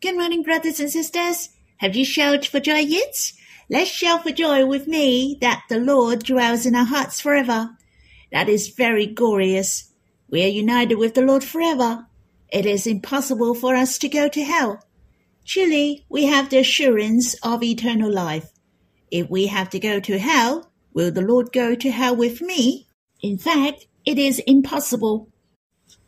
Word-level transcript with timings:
Good 0.00 0.14
morning, 0.14 0.44
brothers 0.44 0.78
and 0.78 0.88
sisters. 0.88 1.48
Have 1.78 1.96
you 1.96 2.04
shouted 2.04 2.46
for 2.46 2.60
joy 2.60 2.78
yet? 2.78 3.32
Let's 3.68 3.90
shout 3.90 4.22
for 4.22 4.30
joy 4.30 4.64
with 4.64 4.86
me 4.86 5.36
that 5.40 5.64
the 5.68 5.80
Lord 5.80 6.22
dwells 6.22 6.66
in 6.66 6.76
our 6.76 6.84
hearts 6.84 7.20
forever. 7.20 7.70
That 8.30 8.48
is 8.48 8.68
very 8.68 9.06
glorious. 9.06 9.92
We 10.30 10.44
are 10.44 10.46
united 10.46 10.98
with 10.98 11.14
the 11.14 11.22
Lord 11.22 11.42
forever. 11.42 12.06
It 12.52 12.64
is 12.64 12.86
impossible 12.86 13.56
for 13.56 13.74
us 13.74 13.98
to 13.98 14.08
go 14.08 14.28
to 14.28 14.44
hell. 14.44 14.84
Truly, 15.44 16.06
we 16.08 16.26
have 16.26 16.48
the 16.48 16.58
assurance 16.58 17.34
of 17.42 17.64
eternal 17.64 18.12
life. 18.12 18.52
If 19.10 19.28
we 19.28 19.48
have 19.48 19.68
to 19.70 19.80
go 19.80 19.98
to 19.98 20.16
hell, 20.20 20.70
will 20.94 21.10
the 21.10 21.22
Lord 21.22 21.50
go 21.52 21.74
to 21.74 21.90
hell 21.90 22.14
with 22.14 22.40
me? 22.40 22.86
In 23.20 23.36
fact, 23.36 23.88
it 24.04 24.16
is 24.16 24.38
impossible. 24.46 25.28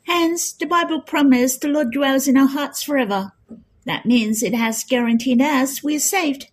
Hence, 0.07 0.53
the 0.53 0.67
Bible 0.67 1.01
promised 1.01 1.61
the 1.61 1.67
Lord 1.67 1.91
dwells 1.91 2.29
in 2.29 2.37
our 2.37 2.47
hearts 2.47 2.85
forever. 2.85 3.33
That 3.87 4.07
means 4.07 4.43
it 4.43 4.55
has 4.55 4.85
guaranteed 4.85 5.41
us 5.41 5.83
we're 5.83 5.99
saved. 5.99 6.49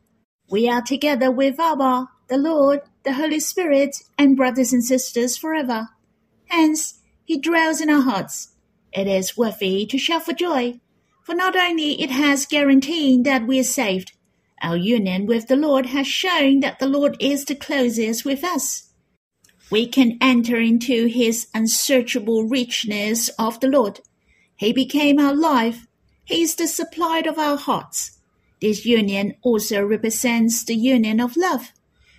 We 0.50 0.70
are 0.70 0.82
together 0.82 1.30
with 1.30 1.60
Abba, 1.60 2.08
the 2.28 2.38
Lord, 2.38 2.82
the 3.04 3.14
Holy 3.14 3.40
Spirit, 3.40 3.98
and 4.18 4.38
brothers 4.38 4.74
and 4.74 4.84
sisters 4.84 5.38
forever. 5.38 5.90
Hence, 6.46 7.00
He 7.26 7.38
dwells 7.40 7.82
in 7.82 7.90
our 7.90 8.02
hearts. 8.02 8.56
It 8.94 9.08
is 9.08 9.38
worthy 9.38 9.86
to 9.86 9.98
shout 9.98 10.26
for 10.26 10.34
joy, 10.34 10.80
for 11.24 11.36
not 11.36 11.56
only 11.56 12.02
it 12.02 12.12
has 12.12 12.46
guaranteed 12.46 13.26
that 13.26 13.46
we 13.46 13.60
are 13.60 13.64
saved, 13.64 14.14
our 14.62 14.78
union 14.78 15.26
with 15.26 15.48
the 15.48 15.58
Lord 15.58 15.88
has 15.88 16.08
shown 16.08 16.62
that 16.62 16.80
the 16.80 16.88
Lord 16.88 17.18
is 17.20 17.46
the 17.46 17.56
closest 17.56 18.26
with 18.26 18.44
us 18.44 18.88
we 19.70 19.86
can 19.86 20.18
enter 20.22 20.58
into 20.58 21.08
his 21.08 21.48
unsearchable 21.54 22.46
richness 22.46 23.30
of 23.38 23.60
the 23.60 23.68
Lord. 23.68 24.00
He 24.56 24.72
became 24.72 25.20
our 25.20 25.36
life. 25.36 25.87
He 26.28 26.44
is 26.44 26.56
the 26.56 26.68
supply 26.68 27.20
of 27.26 27.40
our 27.40 27.58
hearts. 27.58 28.20
This 28.62 28.86
union 28.86 29.34
also 29.42 29.82
represents 29.82 30.64
the 30.64 30.76
union 30.76 31.20
of 31.20 31.36
love. 31.36 31.72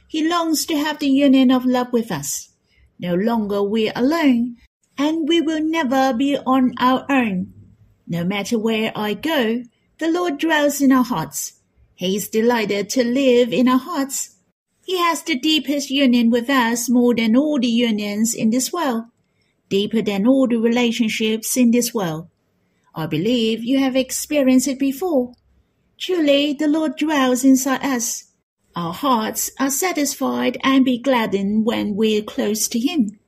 He 0.08 0.28
longs 0.28 0.66
to 0.66 0.76
have 0.76 0.98
the 0.98 1.08
union 1.08 1.50
of 1.50 1.64
love 1.64 1.92
with 1.92 2.10
us. 2.10 2.50
No 2.98 3.14
longer 3.14 3.62
we 3.62 3.88
are 3.88 4.02
alone, 4.02 4.56
and 4.96 5.28
we 5.28 5.40
will 5.40 5.62
never 5.62 6.12
be 6.12 6.36
on 6.36 6.72
our 6.80 7.06
own. 7.08 7.52
No 8.06 8.24
matter 8.24 8.58
where 8.58 8.90
I 8.96 9.14
go, 9.14 9.62
the 9.98 10.10
Lord 10.10 10.38
dwells 10.38 10.80
in 10.80 10.90
our 10.90 11.04
hearts. 11.04 11.60
He 11.94 12.16
is 12.16 12.28
delighted 12.28 12.88
to 12.90 13.04
live 13.04 13.52
in 13.52 13.68
our 13.68 13.78
hearts 13.78 14.38
he 14.88 14.96
has 14.96 15.22
the 15.22 15.38
deepest 15.38 15.90
union 15.90 16.30
with 16.30 16.48
us 16.48 16.88
more 16.88 17.14
than 17.14 17.36
all 17.36 17.60
the 17.60 17.68
unions 17.68 18.32
in 18.34 18.48
this 18.48 18.72
world, 18.72 19.04
deeper 19.68 20.00
than 20.00 20.26
all 20.26 20.48
the 20.48 20.56
relationships 20.56 21.58
in 21.58 21.72
this 21.72 21.92
world. 21.92 22.28
I 22.98 23.06
believe 23.06 23.62
you 23.62 23.78
have 23.78 23.94
experienced 23.94 24.66
it 24.66 24.80
before. 24.80 25.32
Truly, 26.00 26.52
the 26.52 26.66
Lord 26.66 26.96
dwells 26.96 27.44
inside 27.44 27.84
us. 27.84 28.32
Our 28.74 28.92
hearts 28.92 29.52
are 29.60 29.70
satisfied 29.70 30.58
and 30.64 30.84
be 30.84 30.98
gladdened 30.98 31.64
when 31.64 31.94
we're 31.94 32.22
close 32.22 32.66
to 32.66 32.80
Him. 32.80 33.20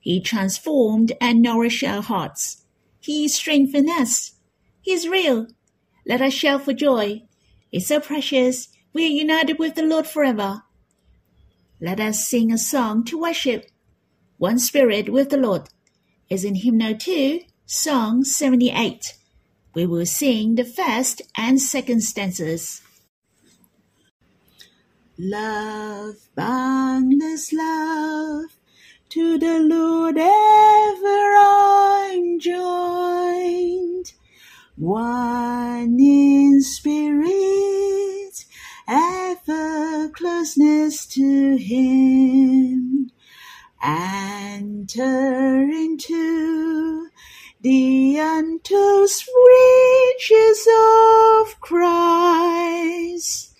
He 0.00 0.22
transformed 0.22 1.12
and 1.20 1.42
nourished 1.42 1.84
our 1.84 2.00
hearts. 2.00 2.64
He 3.00 3.28
strengthened 3.28 3.90
us. 3.90 4.32
He 4.80 4.92
is 4.92 5.06
real. 5.06 5.48
Let 6.06 6.22
us 6.22 6.32
shout 6.32 6.64
for 6.64 6.72
joy. 6.72 7.24
It's 7.70 7.88
so 7.88 8.00
precious. 8.00 8.68
We 8.94 9.04
are 9.04 9.08
united 9.08 9.58
with 9.58 9.74
the 9.74 9.82
Lord 9.82 10.06
forever. 10.06 10.62
Let 11.82 12.00
us 12.00 12.26
sing 12.26 12.50
a 12.50 12.56
song 12.56 13.04
to 13.04 13.20
worship. 13.20 13.66
One 14.38 14.58
Spirit 14.58 15.10
with 15.10 15.28
the 15.28 15.36
Lord 15.36 15.68
is 16.30 16.44
in 16.46 16.54
Hymnal 16.54 16.96
2, 16.96 17.40
Song 17.66 18.24
78. 18.24 19.17
We 19.78 19.86
will 19.86 20.06
sing 20.06 20.56
the 20.56 20.64
first 20.64 21.22
and 21.36 21.62
second 21.62 22.02
stanzas. 22.02 22.82
Love, 25.16 26.16
boundless 26.34 27.52
love, 27.52 28.58
to 29.10 29.38
the 29.38 29.60
Lord 29.60 30.16
ever 30.18 31.36
I'm 31.38 32.40
joined, 32.40 34.14
one 34.74 35.96
in 36.00 36.60
spirit 36.60 38.34
ever 38.88 40.08
closeness 40.08 41.06
to 41.06 41.56
Him. 41.56 43.12
Enter 43.80 45.62
into 45.62 47.10
the 47.60 48.16
untold 48.18 49.10
riches 49.48 50.68
of 50.78 51.60
Christ. 51.60 53.54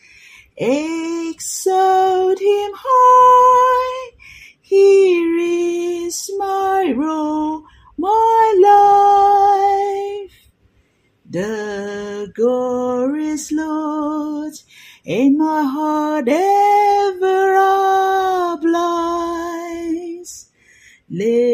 Exalt 0.57 2.39
Him 2.41 2.71
high. 2.75 4.11
Here 4.61 5.39
is 5.39 6.31
my 6.39 6.93
role, 6.97 7.65
my 7.97 8.55
life. 10.23 10.33
The 11.29 12.31
glorious 12.35 13.51
Lord 13.51 14.55
in 15.05 15.37
my 15.39 15.63
heart 15.63 16.29
ever 16.29 17.57
oblies. 18.57 20.51
Living 21.11 21.48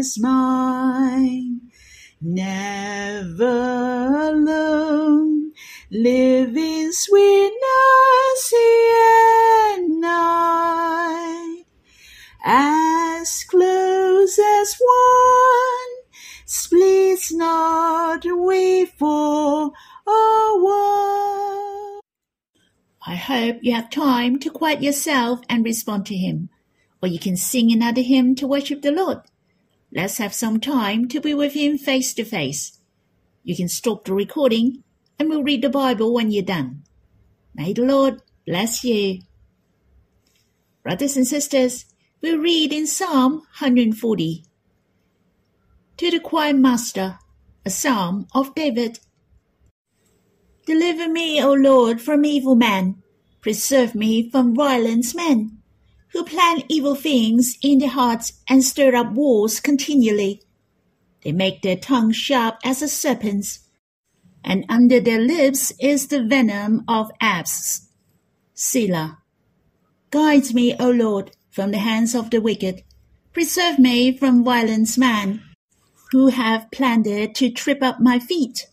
is 0.00 0.18
mine. 0.18 1.60
Never 2.22 3.46
alone, 4.30 5.52
living 5.90 6.90
sweetness 6.92 8.52
and 9.74 10.00
night. 10.00 11.64
As 12.42 13.44
close 13.44 14.38
as 14.38 14.76
one 14.80 15.92
splits 16.46 17.32
not 17.32 18.24
we 18.24 18.86
for 18.86 19.72
a. 20.06 20.20
I 23.06 23.16
hope 23.16 23.58
you 23.62 23.74
have 23.74 23.90
time 23.90 24.38
to 24.38 24.50
quiet 24.50 24.82
yourself 24.82 25.40
and 25.48 25.64
respond 25.64 26.06
to 26.06 26.16
Him, 26.16 26.48
or 27.02 27.08
you 27.08 27.18
can 27.18 27.36
sing 27.36 27.72
another 27.72 28.02
hymn 28.02 28.34
to 28.36 28.46
worship 28.46 28.82
the 28.82 28.92
Lord. 28.92 29.29
Let's 29.92 30.18
have 30.18 30.32
some 30.32 30.60
time 30.60 31.08
to 31.08 31.20
be 31.20 31.34
with 31.34 31.54
Him 31.54 31.76
face 31.76 32.14
to 32.14 32.24
face. 32.24 32.78
You 33.42 33.56
can 33.56 33.68
stop 33.68 34.04
the 34.04 34.14
recording 34.14 34.84
and 35.18 35.28
we'll 35.28 35.42
read 35.42 35.62
the 35.62 35.70
Bible 35.70 36.14
when 36.14 36.30
you're 36.30 36.42
done. 36.42 36.82
May 37.54 37.72
the 37.72 37.82
Lord 37.82 38.22
bless 38.46 38.84
you. 38.84 39.20
Brothers 40.82 41.16
and 41.16 41.26
sisters, 41.26 41.86
we'll 42.22 42.38
read 42.38 42.72
in 42.72 42.86
Psalm 42.86 43.32
140 43.58 44.44
to 45.96 46.10
the 46.10 46.20
choir 46.20 46.54
master, 46.54 47.18
a 47.66 47.70
psalm 47.70 48.26
of 48.34 48.54
David. 48.54 49.00
Deliver 50.64 51.08
me, 51.08 51.42
O 51.42 51.52
Lord, 51.52 52.00
from 52.00 52.24
evil 52.24 52.54
men. 52.54 53.02
Preserve 53.42 53.94
me 53.94 54.30
from 54.30 54.54
violent 54.54 55.14
men, 55.14 55.59
who 56.12 56.24
plan 56.24 56.62
evil 56.68 56.94
things 56.94 57.56
in 57.62 57.78
their 57.78 57.88
hearts 57.88 58.32
and 58.48 58.64
stir 58.64 58.94
up 58.94 59.12
wars 59.12 59.60
continually. 59.60 60.42
They 61.22 61.32
make 61.32 61.62
their 61.62 61.76
tongue 61.76 62.12
sharp 62.12 62.56
as 62.64 62.82
a 62.82 62.88
serpent's, 62.88 63.60
and 64.42 64.64
under 64.68 65.00
their 65.00 65.20
lips 65.20 65.72
is 65.78 66.08
the 66.08 66.22
venom 66.24 66.84
of 66.88 67.10
asps. 67.20 67.88
Selah. 68.54 69.18
Guide 70.10 70.52
me, 70.54 70.74
O 70.80 70.90
Lord, 70.90 71.30
from 71.50 71.70
the 71.70 71.78
hands 71.78 72.14
of 72.14 72.30
the 72.30 72.40
wicked. 72.40 72.82
Preserve 73.32 73.78
me 73.78 74.16
from 74.16 74.42
violent 74.42 74.98
men 74.98 75.42
who 76.10 76.28
have 76.28 76.70
planned 76.72 77.04
to 77.34 77.50
trip 77.50 77.82
up 77.82 78.00
my 78.00 78.18
feet. 78.18 78.66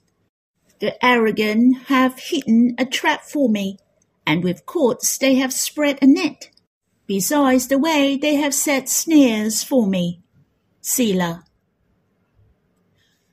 The 0.79 0.93
arrogant 1.05 1.77
have 1.87 2.17
hidden 2.17 2.75
a 2.77 2.85
trap 2.85 3.23
for 3.23 3.49
me, 3.49 3.77
and 4.25 4.43
with 4.43 4.65
cords 4.65 5.17
they 5.17 5.35
have 5.35 5.53
spread 5.53 5.99
a 6.01 6.07
net. 6.07 6.49
Besides 7.07 7.67
the 7.67 7.77
way 7.77 8.17
they 8.17 8.35
have 8.35 8.53
set 8.53 8.89
snares 8.89 9.63
for 9.63 9.87
me. 9.87 10.21
Selah. 10.81 11.45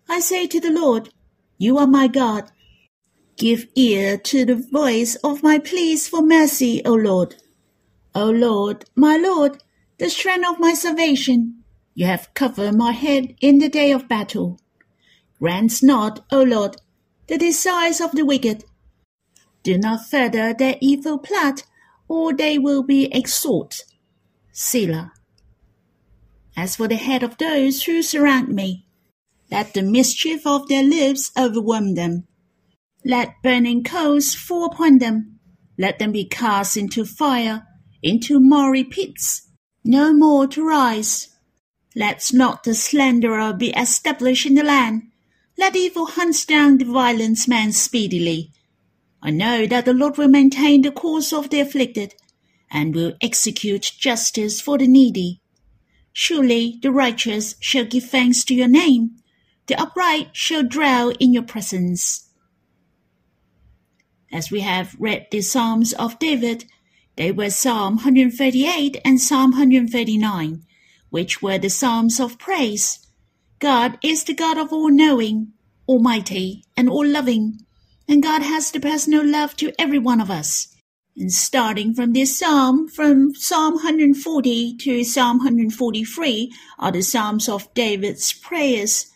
I 0.09 0.21
say 0.21 0.47
to 0.47 0.61
the 0.61 0.71
Lord, 0.71 1.11
You 1.59 1.79
are 1.79 1.87
my 1.87 2.06
God. 2.06 2.50
Give 3.37 3.67
ear 3.75 4.17
to 4.17 4.44
the 4.44 4.55
voice 4.55 5.17
of 5.17 5.43
my 5.43 5.59
pleas 5.59 6.06
for 6.06 6.23
mercy, 6.23 6.82
O 6.85 6.94
Lord. 6.94 7.35
O 8.15 8.31
Lord, 8.31 8.85
my 8.94 9.17
Lord, 9.17 9.62
the 9.99 10.09
strength 10.09 10.49
of 10.49 10.61
my 10.61 10.75
salvation. 10.75 11.65
You 11.94 12.06
have 12.06 12.32
covered 12.35 12.76
my 12.76 12.93
head 12.93 13.35
in 13.41 13.59
the 13.59 13.69
day 13.69 13.91
of 13.91 14.09
battle. 14.09 14.61
Grant 15.41 15.82
not, 15.82 16.25
O 16.31 16.43
Lord, 16.43 16.76
the 17.26 17.38
desires 17.38 18.00
of 18.00 18.12
the 18.12 18.25
wicked. 18.25 18.65
Do 19.65 19.79
not 19.79 20.06
further 20.09 20.55
their 20.55 20.76
evil 20.81 21.19
plot, 21.19 21.65
or 22.08 22.32
they 22.32 22.58
will 22.58 22.82
be 22.82 23.06
exalted. 23.12 23.80
Selah. 24.52 25.12
As 26.56 26.76
for 26.76 26.86
the 26.86 26.96
head 26.96 27.22
of 27.22 27.38
those 27.38 27.84
who 27.84 28.02
surround 28.02 28.48
me, 28.48 28.86
let 29.50 29.74
the 29.74 29.82
mischief 29.82 30.46
of 30.46 30.68
their 30.68 30.82
lips 30.82 31.30
overwhelm 31.36 31.94
them. 31.94 32.26
Let 33.04 33.42
burning 33.42 33.84
coals 33.84 34.34
fall 34.34 34.66
upon 34.66 34.98
them. 34.98 35.38
Let 35.76 35.98
them 35.98 36.12
be 36.12 36.24
cast 36.24 36.76
into 36.76 37.04
fire, 37.04 37.66
into 38.02 38.40
miry 38.40 38.84
pits, 38.84 39.50
no 39.84 40.12
more 40.12 40.46
to 40.48 40.66
rise. 40.66 41.28
Let 41.96 42.32
not 42.32 42.64
the 42.64 42.74
slanderer 42.74 43.52
be 43.52 43.70
established 43.70 44.46
in 44.46 44.54
the 44.54 44.64
land. 44.64 45.02
Let 45.58 45.76
evil 45.76 46.06
hunt 46.06 46.46
down 46.46 46.78
the 46.78 46.84
violent 46.84 47.46
man 47.46 47.72
speedily. 47.72 48.52
I 49.26 49.31
know 49.31 49.67
that 49.67 49.87
the 49.87 49.94
Lord 49.94 50.19
will 50.19 50.29
maintain 50.29 50.82
the 50.82 50.93
cause 50.93 51.32
of 51.32 51.49
the 51.49 51.59
afflicted, 51.59 52.15
and 52.71 52.94
will 52.94 53.15
execute 53.23 53.93
justice 53.99 54.61
for 54.61 54.76
the 54.76 54.87
needy. 54.87 55.41
Surely 56.12 56.79
the 56.82 56.93
righteous 56.93 57.55
shall 57.59 57.87
give 57.87 58.05
thanks 58.05 58.44
to 58.44 58.55
your 58.55 58.69
name. 58.69 59.17
The 59.67 59.81
upright 59.81 60.37
shall 60.37 60.62
dwell 60.62 61.09
in 61.19 61.32
your 61.32 61.43
presence. 61.43 62.29
As 64.31 64.50
we 64.50 64.61
have 64.61 64.94
read 64.99 65.29
the 65.31 65.41
Psalms 65.41 65.94
of 65.94 66.19
David, 66.19 66.67
they 67.17 67.32
were 67.32 67.49
Psalm 67.49 67.97
138 67.97 68.99
and 69.06 69.19
Psalm 69.19 69.53
139, 69.53 70.67
which 71.09 71.41
were 71.41 71.56
the 71.56 71.71
Psalms 71.71 72.21
of 72.21 72.38
praise. 72.38 73.06
God 73.59 73.97
is 74.03 74.25
the 74.25 74.35
God 74.35 74.59
of 74.59 74.71
all 74.71 74.91
knowing, 74.91 75.53
almighty, 75.88 76.65
and 76.76 76.91
all 76.91 77.06
loving, 77.06 77.65
and 78.08 78.22
God 78.22 78.42
has 78.42 78.70
the 78.70 78.80
personal 78.80 79.26
love 79.26 79.56
to 79.56 79.72
every 79.78 79.98
one 79.98 80.20
of 80.20 80.30
us. 80.30 80.68
And 81.16 81.32
starting 81.32 81.94
from 81.94 82.12
this 82.12 82.38
psalm, 82.38 82.88
from 82.88 83.34
Psalm 83.34 83.74
140 83.74 84.76
to 84.78 85.04
Psalm 85.04 85.38
143 85.38 86.52
are 86.78 86.90
the 86.90 87.02
Psalms 87.02 87.48
of 87.48 87.72
David's 87.72 88.32
prayers. 88.32 89.06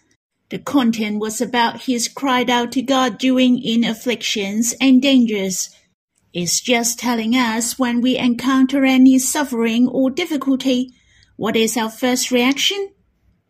The 0.50 0.60
content 0.60 1.18
was 1.18 1.40
about 1.40 1.82
his 1.82 2.06
cried 2.06 2.48
out 2.48 2.70
to 2.72 2.82
God 2.82 3.18
during 3.18 3.58
in 3.58 3.84
afflictions 3.84 4.74
and 4.80 5.02
dangers. 5.02 5.70
It's 6.32 6.60
just 6.60 7.00
telling 7.00 7.34
us 7.34 7.78
when 7.78 8.00
we 8.00 8.16
encounter 8.16 8.84
any 8.84 9.18
suffering 9.18 9.88
or 9.88 10.08
difficulty, 10.08 10.94
what 11.36 11.56
is 11.56 11.76
our 11.76 11.90
first 11.90 12.30
reaction? 12.30 12.90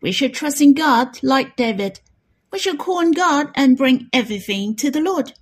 We 0.00 0.10
should 0.10 0.32
trust 0.32 0.60
in 0.60 0.74
God 0.74 1.18
like 1.22 1.56
David. 1.56 2.00
We 2.50 2.58
should 2.58 2.78
call 2.78 2.98
on 2.98 3.12
God 3.12 3.48
and 3.54 3.76
bring 3.76 4.08
everything 4.12 4.74
to 4.76 4.90
the 4.90 5.00
Lord. 5.00 5.32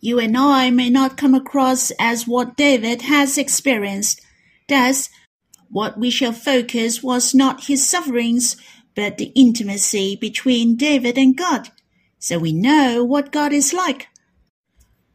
You 0.00 0.18
and 0.18 0.36
I 0.36 0.70
may 0.70 0.90
not 0.90 1.16
come 1.16 1.34
across 1.34 1.92
as 2.00 2.26
what 2.26 2.56
David 2.56 3.02
has 3.02 3.38
experienced. 3.38 4.20
Thus, 4.68 5.08
what 5.70 5.98
we 5.98 6.10
shall 6.10 6.32
focus 6.32 7.02
was 7.02 7.34
not 7.34 7.66
his 7.66 7.86
sufferings, 7.88 8.56
but 8.94 9.16
the 9.16 9.32
intimacy 9.34 10.16
between 10.16 10.76
David 10.76 11.16
and 11.16 11.36
God. 11.36 11.70
So 12.18 12.38
we 12.38 12.52
know 12.52 13.04
what 13.04 13.32
God 13.32 13.52
is 13.52 13.72
like. 13.72 14.08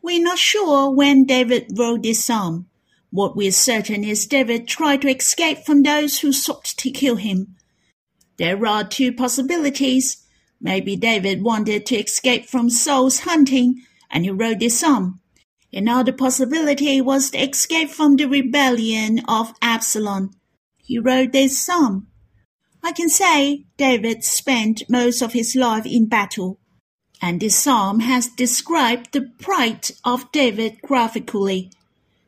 We're 0.01 0.23
not 0.23 0.39
sure 0.39 0.89
when 0.89 1.25
David 1.25 1.77
wrote 1.77 2.03
this 2.03 2.23
psalm. 2.23 2.67
What 3.11 3.35
we're 3.35 3.51
certain 3.51 4.03
is 4.03 4.25
David 4.25 4.67
tried 4.67 5.01
to 5.01 5.09
escape 5.09 5.65
from 5.65 5.83
those 5.83 6.19
who 6.19 6.31
sought 6.31 6.65
to 6.77 6.91
kill 6.91 7.17
him. 7.17 7.55
There 8.37 8.65
are 8.65 8.83
two 8.83 9.11
possibilities. 9.11 10.23
Maybe 10.59 10.95
David 10.95 11.43
wanted 11.43 11.85
to 11.87 11.97
escape 11.97 12.47
from 12.47 12.69
Saul's 12.69 13.19
hunting 13.19 13.83
and 14.09 14.23
he 14.23 14.31
wrote 14.31 14.59
this 14.59 14.79
psalm. 14.79 15.19
Another 15.71 16.13
possibility 16.13 17.01
was 17.01 17.31
the 17.31 17.49
escape 17.49 17.89
from 17.89 18.15
the 18.15 18.25
rebellion 18.25 19.21
of 19.27 19.53
Absalom. 19.61 20.31
He 20.77 20.97
wrote 20.97 21.33
this 21.33 21.63
psalm. 21.63 22.07
I 22.81 22.93
can 22.93 23.09
say 23.09 23.65
David 23.75 24.23
spent 24.23 24.89
most 24.89 25.21
of 25.21 25.33
his 25.33 25.55
life 25.55 25.85
in 25.85 26.07
battle, 26.07 26.59
and 27.21 27.41
this 27.41 27.57
psalm 27.57 27.99
has 27.99 28.27
described 28.27 29.11
the 29.11 29.29
plight 29.39 29.91
of 30.05 30.31
David 30.31 30.81
graphically. 30.81 31.71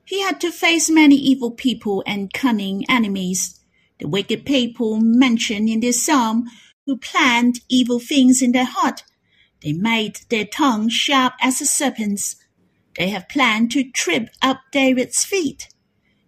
He 0.04 0.22
had 0.22 0.42
to 0.42 0.52
face 0.52 0.90
many 0.90 1.16
evil 1.16 1.52
people 1.52 2.04
and 2.06 2.34
cunning 2.34 2.84
enemies. 2.90 3.62
The 4.00 4.08
wicked 4.08 4.46
people 4.46 5.00
mentioned 5.00 5.70
in 5.70 5.80
this 5.80 6.04
psalm 6.06 6.46
who 6.90 6.98
planned 6.98 7.60
evil 7.70 8.00
things 8.00 8.42
in 8.42 8.52
their 8.52 8.66
heart 8.66 9.04
they 9.62 9.74
made 9.74 10.22
their 10.30 10.46
tongue 10.46 10.90
sharp 10.90 11.34
as 11.42 11.60
a 11.60 11.66
serpent's. 11.66 12.38
They 12.98 13.10
have 13.10 13.30
planned 13.30 13.72
to 13.72 13.84
trip 13.92 14.30
up 14.42 14.62
David's 14.72 15.24
feet. 15.24 15.68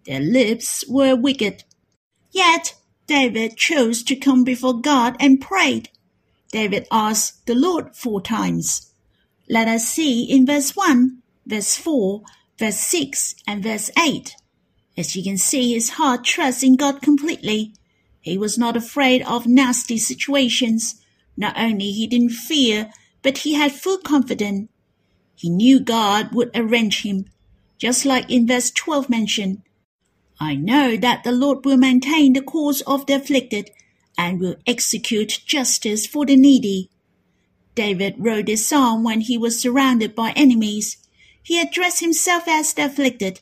Their 0.06 0.20
lips 0.20 0.84
were 0.88 1.16
wicked. 1.16 1.64
Yet 2.32 2.76
David 3.08 3.58
chose 3.58 4.04
to 4.04 4.16
come 4.16 4.44
before 4.44 4.82
God 4.82 5.16
and 5.20 5.40
prayed. 5.40 5.90
David 6.52 6.88
asked 6.92 7.46
the 7.46 7.56
Lord 7.56 7.96
four 7.96 8.22
times. 8.22 8.94
Let 9.50 9.68
us 9.68 9.88
see 9.88 10.24
in 10.24 10.46
verse 10.46 10.76
1, 10.76 11.22
verse 11.46 11.76
4, 11.78 12.22
verse 12.58 12.80
6, 12.80 13.36
and 13.48 13.64
verse 13.64 13.90
8. 13.98 14.36
As 14.98 15.16
you 15.16 15.24
can 15.24 15.38
see, 15.38 15.74
his 15.74 15.92
heart 15.92 16.26
trusts 16.26 16.64
in 16.64 16.76
God 16.76 17.02
completely. 17.02 17.74
He 18.22 18.38
was 18.38 18.58
not 18.58 18.78
afraid 18.78 19.24
of 19.24 19.48
nasty 19.48 19.98
situations. 19.98 21.02
Not 21.36 21.58
only 21.58 21.92
he 21.92 22.08
didn't 22.08 22.30
fear 22.30 22.92
but 23.22 23.40
he 23.40 23.54
had 23.54 23.72
full 23.72 23.98
confidence. 23.98 24.70
He 25.36 25.50
knew 25.50 25.80
God 25.80 26.34
would 26.34 26.52
arrange 26.56 27.04
him, 27.04 27.26
just 27.78 28.06
like 28.06 28.30
in 28.30 28.48
verse 28.48 28.72
12 28.72 29.10
mentioned. 29.10 29.62
I 30.40 30.56
know 30.56 30.98
that 30.98 31.24
the 31.24 31.32
Lord 31.32 31.66
will 31.66 31.78
maintain 31.78 32.34
the 32.34 32.42
cause 32.42 32.82
of 32.82 33.06
the 33.06 33.14
afflicted 33.14 33.72
and 34.18 34.40
will 34.40 34.56
execute 34.68 35.42
justice 35.46 36.06
for 36.06 36.26
the 36.26 36.36
needy. 36.36 36.90
David 37.76 38.16
wrote 38.18 38.48
this 38.48 38.68
psalm 38.68 39.04
when 39.04 39.22
he 39.22 39.38
was 39.38 39.60
surrounded 39.60 40.14
by 40.16 40.32
enemies. 40.32 40.98
He 41.44 41.60
addressed 41.60 42.02
himself 42.02 42.48
as 42.48 42.74
the 42.74 42.86
afflicted. 42.86 43.40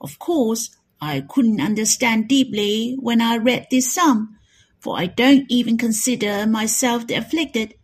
Of 0.00 0.18
course, 0.18 0.76
I 1.04 1.20
couldn't 1.20 1.60
understand 1.60 2.28
deeply 2.28 2.96
when 3.00 3.20
I 3.20 3.36
read 3.36 3.66
this 3.72 3.92
psalm, 3.92 4.38
for 4.78 4.96
I 4.96 5.06
don't 5.06 5.46
even 5.48 5.76
consider 5.76 6.46
myself 6.46 7.08
the 7.08 7.14
afflicted. 7.14 7.74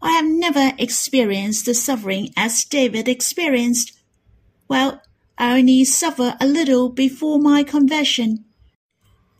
I 0.00 0.12
have 0.12 0.24
never 0.24 0.72
experienced 0.78 1.66
the 1.66 1.74
suffering 1.74 2.30
as 2.38 2.64
David 2.64 3.06
experienced. 3.06 3.92
Well, 4.66 5.02
I 5.36 5.58
only 5.58 5.84
suffered 5.84 6.36
a 6.40 6.46
little 6.46 6.88
before 6.88 7.38
my 7.38 7.64
conversion. 7.64 8.46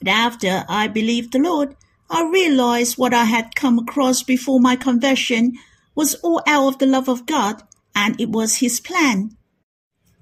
But 0.00 0.09
after 0.09 0.67
I 0.69 0.88
believed 0.88 1.32
the 1.32 1.38
Lord, 1.38 1.77
I 2.11 2.29
realized 2.31 2.99
what 2.99 3.15
I 3.15 3.25
had 3.25 3.55
come 3.55 3.79
across 3.79 4.23
before 4.23 4.61
my 4.61 4.77
conversion 4.77 5.55
was 5.94 6.15
all 6.17 6.43
out 6.46 6.75
of 6.75 6.79
the 6.79 6.87
love 6.87 7.08
of 7.08 7.25
God, 7.25 7.63
and 7.96 8.20
it 8.20 8.29
was 8.29 8.56
His 8.56 8.81
plan. 8.81 9.39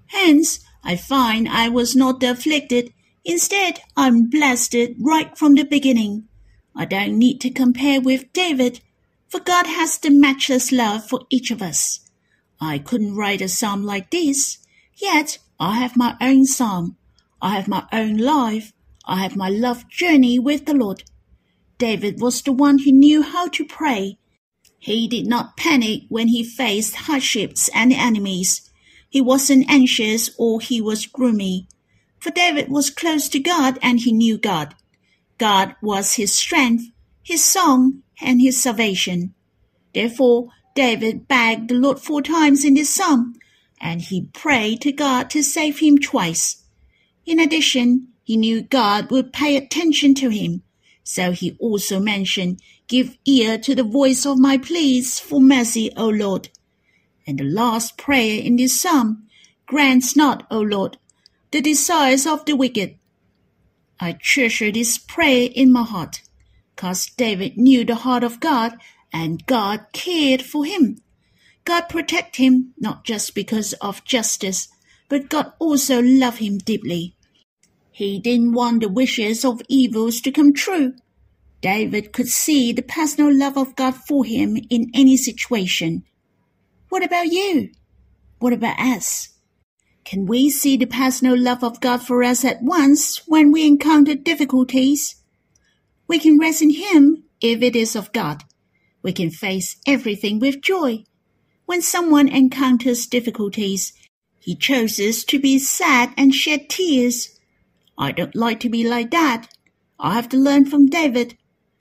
Hence, 0.07 0.61
I 0.85 0.97
find 0.97 1.49
I 1.49 1.69
was 1.69 1.95
not 1.95 2.21
the 2.21 2.33
afflicted. 2.33 2.93
Instead, 3.25 3.81
I'm 3.97 4.29
blessed 4.29 4.77
right 5.01 5.37
from 5.37 5.55
the 5.55 5.65
beginning. 5.65 6.29
I 6.75 6.85
don't 6.85 7.19
need 7.19 7.41
to 7.43 7.51
compare 7.51 8.01
with 8.01 8.33
David 8.33 8.81
for 9.33 9.41
God 9.41 9.67
has 9.67 9.97
the 9.97 10.11
matchless 10.11 10.71
love 10.71 11.09
for 11.09 11.21
each 11.31 11.51
of 11.51 11.63
us. 11.63 12.01
I 12.61 12.77
couldn't 12.77 13.17
write 13.17 13.41
a 13.41 13.49
psalm 13.49 13.83
like 13.83 14.11
this, 14.11 14.59
yet 14.95 15.39
I 15.59 15.77
have 15.77 15.97
my 15.97 16.19
own 16.21 16.45
psalm. 16.45 16.99
I 17.41 17.55
have 17.55 17.67
my 17.67 17.87
own 17.95 18.19
life. 18.19 18.75
I 19.07 19.23
have 19.23 19.35
my 19.35 19.49
love 19.49 19.89
journey 19.89 20.39
with 20.39 20.67
the 20.67 20.75
Lord. 20.75 21.05
David 21.79 22.21
was 22.21 22.43
the 22.43 22.53
one 22.53 22.81
who 22.81 22.93
knew 22.93 23.23
how 23.23 23.49
to 23.49 23.65
pray. 23.65 24.19
He 24.79 25.09
did 25.09 25.27
not 25.27 25.57
panic 25.57 26.03
when 26.11 26.29
he 26.29 26.45
faced 26.45 27.07
hardships 27.07 27.71
and 27.75 27.91
enemies. 27.91 28.71
He 29.09 29.23
wasn't 29.23 29.71
anxious 29.71 30.29
or 30.37 30.61
he 30.61 30.83
was 30.83 31.07
gloomy. 31.07 31.69
For 32.23 32.31
David 32.31 32.69
was 32.69 32.89
close 32.89 33.29
to 33.31 33.41
God 33.41 33.81
and 33.83 33.99
he 33.99 34.13
knew 34.13 34.39
God. 34.39 34.77
God 35.39 35.75
was 35.83 36.15
his 36.15 36.33
strength, 36.33 36.85
his 37.21 37.45
song, 37.45 38.05
and 38.21 38.41
his 38.41 38.63
salvation. 38.63 39.35
Therefore, 39.93 40.51
David 40.77 41.27
begged 41.27 41.69
the 41.69 41.75
Lord 41.75 41.99
four 41.99 42.23
times 42.23 42.65
in 42.65 42.75
this 42.75 42.91
psalm, 42.91 43.35
and 43.81 44.01
he 44.01 44.29
prayed 44.33 44.83
to 44.83 44.93
God 44.93 45.31
to 45.31 45.43
save 45.43 45.81
him 45.81 45.99
twice. 45.99 46.63
In 47.27 47.41
addition, 47.41 48.07
he 48.23 48.37
knew 48.37 48.63
God 48.63 49.11
would 49.11 49.33
pay 49.33 49.57
attention 49.57 50.15
to 50.15 50.29
him, 50.29 50.63
so 51.03 51.33
he 51.33 51.57
also 51.59 51.99
mentioned, 51.99 52.61
Give 52.87 53.19
ear 53.25 53.59
to 53.59 53.75
the 53.75 53.83
voice 53.83 54.25
of 54.25 54.39
my 54.39 54.59
pleas 54.59 55.19
for 55.19 55.41
mercy, 55.41 55.91
O 55.97 56.07
Lord. 56.07 56.51
And 57.27 57.41
the 57.41 57.45
last 57.45 57.99
prayer 57.99 58.41
in 58.41 58.55
this 58.55 58.81
psalm, 58.81 59.27
Grant 59.67 60.15
not, 60.15 60.47
O 60.53 60.61
Lord, 60.61 60.99
the 61.53 61.61
desires 61.61 62.27
of 62.27 62.45
the 62.47 62.57
wicked. 62.57 62.99
I 64.01 64.13
treasure 64.13 64.73
this 64.73 64.99
prayer 64.99 65.51
in 65.55 65.71
my 65.71 65.85
heart 65.85 66.23
because 66.75 67.07
David 67.07 67.57
knew 67.57 67.85
the 67.85 67.95
heart 67.95 68.25
of 68.25 68.41
God 68.41 68.79
and 69.13 69.47
God 69.47 69.87
cared 69.93 70.43
for 70.43 70.65
him. 70.65 71.03
God 71.65 71.83
protected 71.83 72.43
him 72.43 72.73
not 72.79 73.05
just 73.05 73.35
because 73.35 73.75
of 73.75 74.03
justice, 74.05 74.69
but 75.09 75.29
God 75.29 75.53
also 75.59 76.03
loved 76.03 76.39
him 76.39 76.59
deeply. 76.59 77.15
He 77.93 78.19
didn't 78.19 78.55
want 78.55 78.81
the 78.81 78.89
wishes 78.89 79.45
of 79.45 79.61
evils 79.69 80.23
to 80.23 80.33
come 80.33 80.55
true. 80.55 80.95
David 81.61 82.13
could 82.13 82.29
see 82.29 82.73
the 82.73 82.83
personal 82.83 83.33
love 83.33 83.59
of 83.59 83.77
God 83.77 83.95
for 83.95 84.25
him 84.25 84.57
in 84.71 84.91
any 84.95 85.19
situation. 85.19 86.03
What 86.89 87.05
about 87.05 87.27
you? 87.27 87.71
What 88.39 88.55
about 88.55 88.81
us? 88.81 89.29
Can 90.05 90.27
we 90.27 90.51
see 90.51 90.77
the 90.77 90.87
personal 90.87 91.39
love 91.39 91.63
of 91.63 91.81
God 91.81 92.03
for 92.03 92.23
us 92.23 92.45
at 92.45 92.63
once 92.63 93.23
when 93.27 93.53
we 93.53 93.67
encounter 93.67 94.15
difficulties? 94.15 95.17
We 96.09 96.19
can 96.19 96.39
rest 96.39 96.61
in 96.63 96.71
Him 96.71 97.25
if 97.41 97.63
it 97.63 97.77
is 97.77 97.97
of 97.97 98.13
God. 98.13 98.45
We 99.03 99.13
can 99.13 99.31
face 99.31 99.77
everything 99.87 100.39
with 100.39 100.61
joy. 100.61 101.05
When 101.67 101.83
someone 101.83 102.29
encounters 102.29 103.07
difficulties, 103.07 103.93
he 104.39 104.57
chooses 104.57 105.25
to 105.27 105.39
be 105.39 105.59
sad 105.59 106.13
and 106.17 106.35
shed 106.35 106.69
tears. 106.69 107.39
I 107.97 108.11
don't 108.13 108.35
like 108.35 108.59
to 108.61 108.69
be 108.69 108.87
like 108.87 109.11
that. 109.13 109.47
I 109.99 110.15
have 110.15 110.29
to 110.31 110.37
learn 110.37 110.67
from 110.67 110.87
David. 110.87 111.37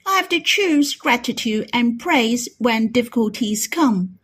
I 0.06 0.16
have 0.16 0.28
to 0.28 0.40
choose 0.40 0.94
gratitude 0.94 1.68
and 1.72 1.98
praise 1.98 2.48
when 2.58 2.92
difficulties 2.92 3.66
come. 3.66 4.18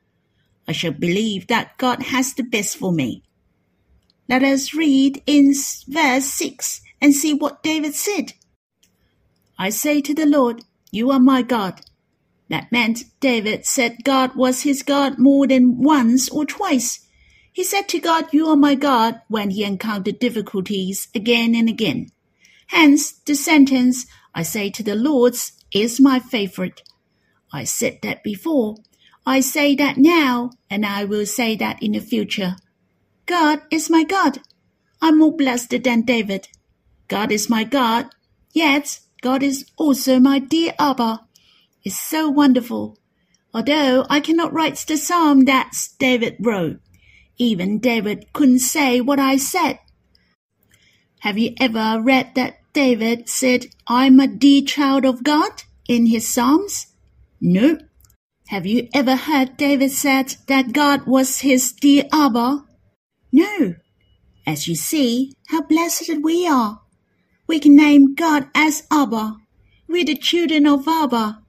I 0.68 0.72
shall 0.72 0.92
believe 0.92 1.48
that 1.48 1.76
God 1.78 2.04
has 2.04 2.34
the 2.34 2.44
best 2.44 2.76
for 2.76 2.92
me. 2.92 3.22
Let 4.28 4.42
us 4.42 4.74
read 4.74 5.22
in 5.26 5.54
verse 5.88 6.26
6 6.26 6.82
and 7.00 7.14
see 7.14 7.32
what 7.32 7.62
David 7.62 7.94
said. 7.94 8.34
I 9.58 9.70
say 9.70 10.00
to 10.02 10.14
the 10.14 10.26
Lord, 10.26 10.64
You 10.90 11.10
are 11.10 11.20
my 11.20 11.42
God. 11.42 11.80
That 12.50 12.70
meant 12.70 13.04
David 13.20 13.64
said 13.66 14.04
God 14.04 14.36
was 14.36 14.62
his 14.62 14.82
God 14.82 15.18
more 15.18 15.46
than 15.46 15.82
once 15.82 16.28
or 16.28 16.44
twice. 16.44 17.06
He 17.52 17.64
said 17.64 17.88
to 17.88 17.98
God, 17.98 18.26
You 18.32 18.48
are 18.48 18.56
my 18.56 18.74
God, 18.74 19.20
when 19.28 19.50
he 19.50 19.64
encountered 19.64 20.18
difficulties 20.18 21.08
again 21.14 21.54
and 21.54 21.68
again. 21.68 22.10
Hence, 22.68 23.12
the 23.12 23.34
sentence, 23.34 24.06
I 24.34 24.42
say 24.42 24.70
to 24.70 24.82
the 24.82 24.94
Lord's, 24.94 25.52
is 25.72 26.00
my 26.00 26.18
favorite. 26.18 26.82
I 27.52 27.64
said 27.64 27.98
that 28.02 28.22
before. 28.22 28.76
I 29.26 29.40
say 29.40 29.74
that 29.76 29.96
now, 29.96 30.50
and 30.70 30.86
I 30.86 31.04
will 31.04 31.26
say 31.26 31.56
that 31.56 31.82
in 31.82 31.92
the 31.92 32.00
future. 32.00 32.56
God 33.28 33.60
is 33.70 33.90
my 33.90 34.04
God. 34.04 34.38
I'm 35.02 35.18
more 35.18 35.36
blessed 35.36 35.84
than 35.84 36.00
David. 36.02 36.48
God 37.08 37.30
is 37.30 37.50
my 37.50 37.62
God, 37.62 38.06
yet 38.52 39.00
God 39.20 39.42
is 39.42 39.66
also 39.76 40.18
my 40.18 40.38
dear 40.38 40.72
Abba. 40.78 41.26
It's 41.84 42.00
so 42.00 42.30
wonderful. 42.30 42.96
Although 43.52 44.06
I 44.08 44.20
cannot 44.20 44.54
write 44.54 44.76
the 44.88 44.96
psalm 44.96 45.44
that 45.44 45.72
David 45.98 46.36
wrote, 46.40 46.80
even 47.36 47.80
David 47.80 48.32
couldn't 48.32 48.60
say 48.60 49.02
what 49.02 49.20
I 49.20 49.36
said. 49.36 49.78
Have 51.20 51.36
you 51.36 51.52
ever 51.60 52.00
read 52.00 52.34
that 52.34 52.60
David 52.72 53.28
said, 53.28 53.66
I'm 53.86 54.20
a 54.20 54.26
dear 54.26 54.62
child 54.62 55.04
of 55.04 55.22
God 55.22 55.64
in 55.86 56.06
his 56.06 56.26
psalms? 56.26 56.86
No. 57.42 57.78
Have 58.48 58.64
you 58.64 58.88
ever 58.94 59.16
heard 59.16 59.58
David 59.58 59.90
said 59.90 60.36
that 60.46 60.72
God 60.72 61.06
was 61.06 61.40
his 61.40 61.72
dear 61.72 62.04
Abba? 62.10 62.64
No. 63.32 63.74
As 64.46 64.66
you 64.66 64.74
see, 64.74 65.34
how 65.48 65.62
blessed 65.62 66.10
we 66.22 66.46
are. 66.46 66.80
We 67.46 67.58
can 67.58 67.76
name 67.76 68.14
God 68.14 68.48
as 68.54 68.86
Abba. 68.90 69.36
We're 69.86 70.04
the 70.04 70.16
children 70.16 70.66
of 70.66 70.86
Abba. 70.86 71.42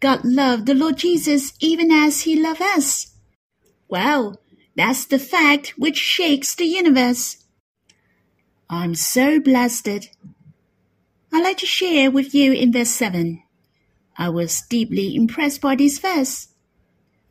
God 0.00 0.24
loved 0.24 0.66
the 0.66 0.74
Lord 0.74 0.98
Jesus 0.98 1.54
even 1.60 1.90
as 1.90 2.22
he 2.22 2.40
loved 2.40 2.62
us. 2.62 3.14
Well, 3.88 4.40
that's 4.76 5.06
the 5.06 5.18
fact 5.18 5.74
which 5.78 5.96
shakes 5.96 6.54
the 6.54 6.64
universe. 6.64 7.44
I'm 8.68 8.94
so 8.94 9.40
blessed. 9.40 9.88
I'd 11.32 11.42
like 11.42 11.58
to 11.58 11.66
share 11.66 12.10
with 12.10 12.34
you 12.34 12.52
in 12.52 12.72
verse 12.72 12.90
7. 12.90 13.42
I 14.16 14.28
was 14.28 14.62
deeply 14.68 15.14
impressed 15.14 15.60
by 15.60 15.76
this 15.76 15.98
verse. 15.98 16.48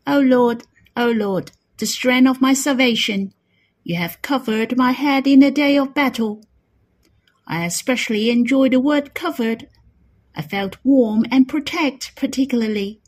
O 0.06 0.20
Lord, 0.20 0.64
O 0.98 1.10
Lord, 1.12 1.52
the 1.78 1.86
strength 1.86 2.30
of 2.30 2.42
my 2.42 2.54
salvation, 2.54 3.34
you 3.84 3.96
have 3.98 4.22
covered 4.22 4.78
my 4.78 4.92
head 4.92 5.28
in 5.28 5.40
the 5.40 5.52
day 5.52 5.78
of 5.78 5.94
battle. 5.94 6.42
I 7.46 7.66
especially 7.66 8.30
enjoy 8.30 8.70
the 8.70 8.80
word 8.80 9.14
covered. 9.14 9.68
I 10.36 10.42
felt 10.42 10.78
warm 10.84 11.26
and 11.30 11.50
protect 11.50 12.16
particularly. 12.16 13.02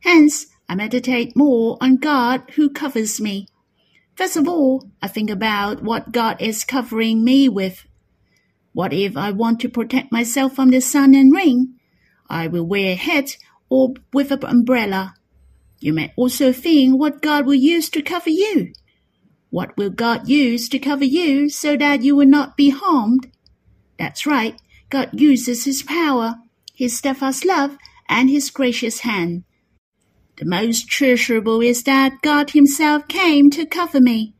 Hence, 0.00 0.46
I 0.68 0.74
meditate 0.74 1.36
more 1.36 1.78
on 1.80 1.96
God 1.96 2.50
who 2.56 2.70
covers 2.70 3.20
me. 3.20 3.48
First 4.14 4.36
of 4.36 4.46
all, 4.46 4.90
I 5.00 5.08
think 5.08 5.30
about 5.30 5.82
what 5.82 6.12
God 6.12 6.40
is 6.40 6.64
covering 6.64 7.24
me 7.24 7.48
with. 7.48 7.86
What 8.72 8.92
if 8.92 9.16
I 9.16 9.30
want 9.30 9.60
to 9.60 9.68
protect 9.68 10.12
myself 10.12 10.54
from 10.54 10.70
the 10.70 10.80
sun 10.80 11.14
and 11.14 11.34
rain? 11.34 11.76
I 12.28 12.46
will 12.46 12.64
wear 12.64 12.92
a 12.92 12.94
hat 12.94 13.36
or 13.68 13.94
with 14.12 14.30
an 14.30 14.44
umbrella. 14.44 15.14
You 15.80 15.94
may 15.94 16.12
also 16.16 16.52
think 16.52 17.00
what 17.00 17.22
God 17.22 17.46
will 17.46 17.54
use 17.54 17.88
to 17.90 18.02
cover 18.02 18.30
you. 18.30 18.72
What 19.50 19.76
will 19.76 19.90
God 19.90 20.28
use 20.28 20.68
to 20.68 20.78
cover 20.78 21.04
you 21.04 21.48
so 21.48 21.76
that 21.76 22.02
you 22.02 22.14
will 22.14 22.26
not 22.26 22.56
be 22.56 22.70
harmed? 22.70 23.32
That's 23.98 24.24
right, 24.24 24.54
God 24.90 25.10
uses 25.12 25.64
His 25.64 25.82
power, 25.82 26.36
His 26.72 26.96
steadfast 26.96 27.44
love, 27.44 27.76
and 28.08 28.30
His 28.30 28.48
gracious 28.50 29.00
hand. 29.00 29.42
The 30.36 30.44
most 30.44 30.88
treasurable 30.88 31.60
is 31.60 31.82
that 31.82 32.22
God 32.22 32.50
Himself 32.50 33.08
came 33.08 33.50
to 33.50 33.66
cover 33.66 34.00
me. 34.00 34.34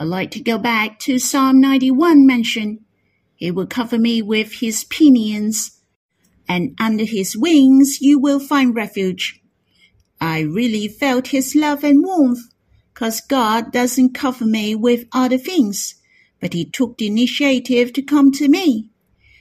I 0.00 0.04
like 0.04 0.30
to 0.32 0.40
go 0.40 0.56
back 0.56 0.98
to 1.00 1.18
Psalm 1.18 1.60
91 1.60 2.26
mention. 2.26 2.84
He 3.36 3.50
will 3.50 3.66
cover 3.66 3.98
me 3.98 4.22
with 4.22 4.54
His 4.54 4.84
pinions, 4.84 5.82
and 6.48 6.74
under 6.80 7.04
His 7.04 7.36
wings 7.36 8.00
you 8.00 8.18
will 8.18 8.40
find 8.40 8.74
refuge. 8.74 9.42
I 10.18 10.40
really 10.40 10.88
felt 10.88 11.28
His 11.28 11.54
love 11.54 11.84
and 11.84 12.02
warmth 12.02 12.53
because 12.94 13.20
God 13.20 13.72
doesn't 13.72 14.14
cover 14.14 14.46
me 14.46 14.76
with 14.76 15.08
other 15.12 15.36
things, 15.36 15.96
but 16.40 16.52
He 16.52 16.64
took 16.64 16.96
the 16.96 17.08
initiative 17.08 17.92
to 17.92 18.02
come 18.02 18.30
to 18.32 18.48
me. 18.48 18.90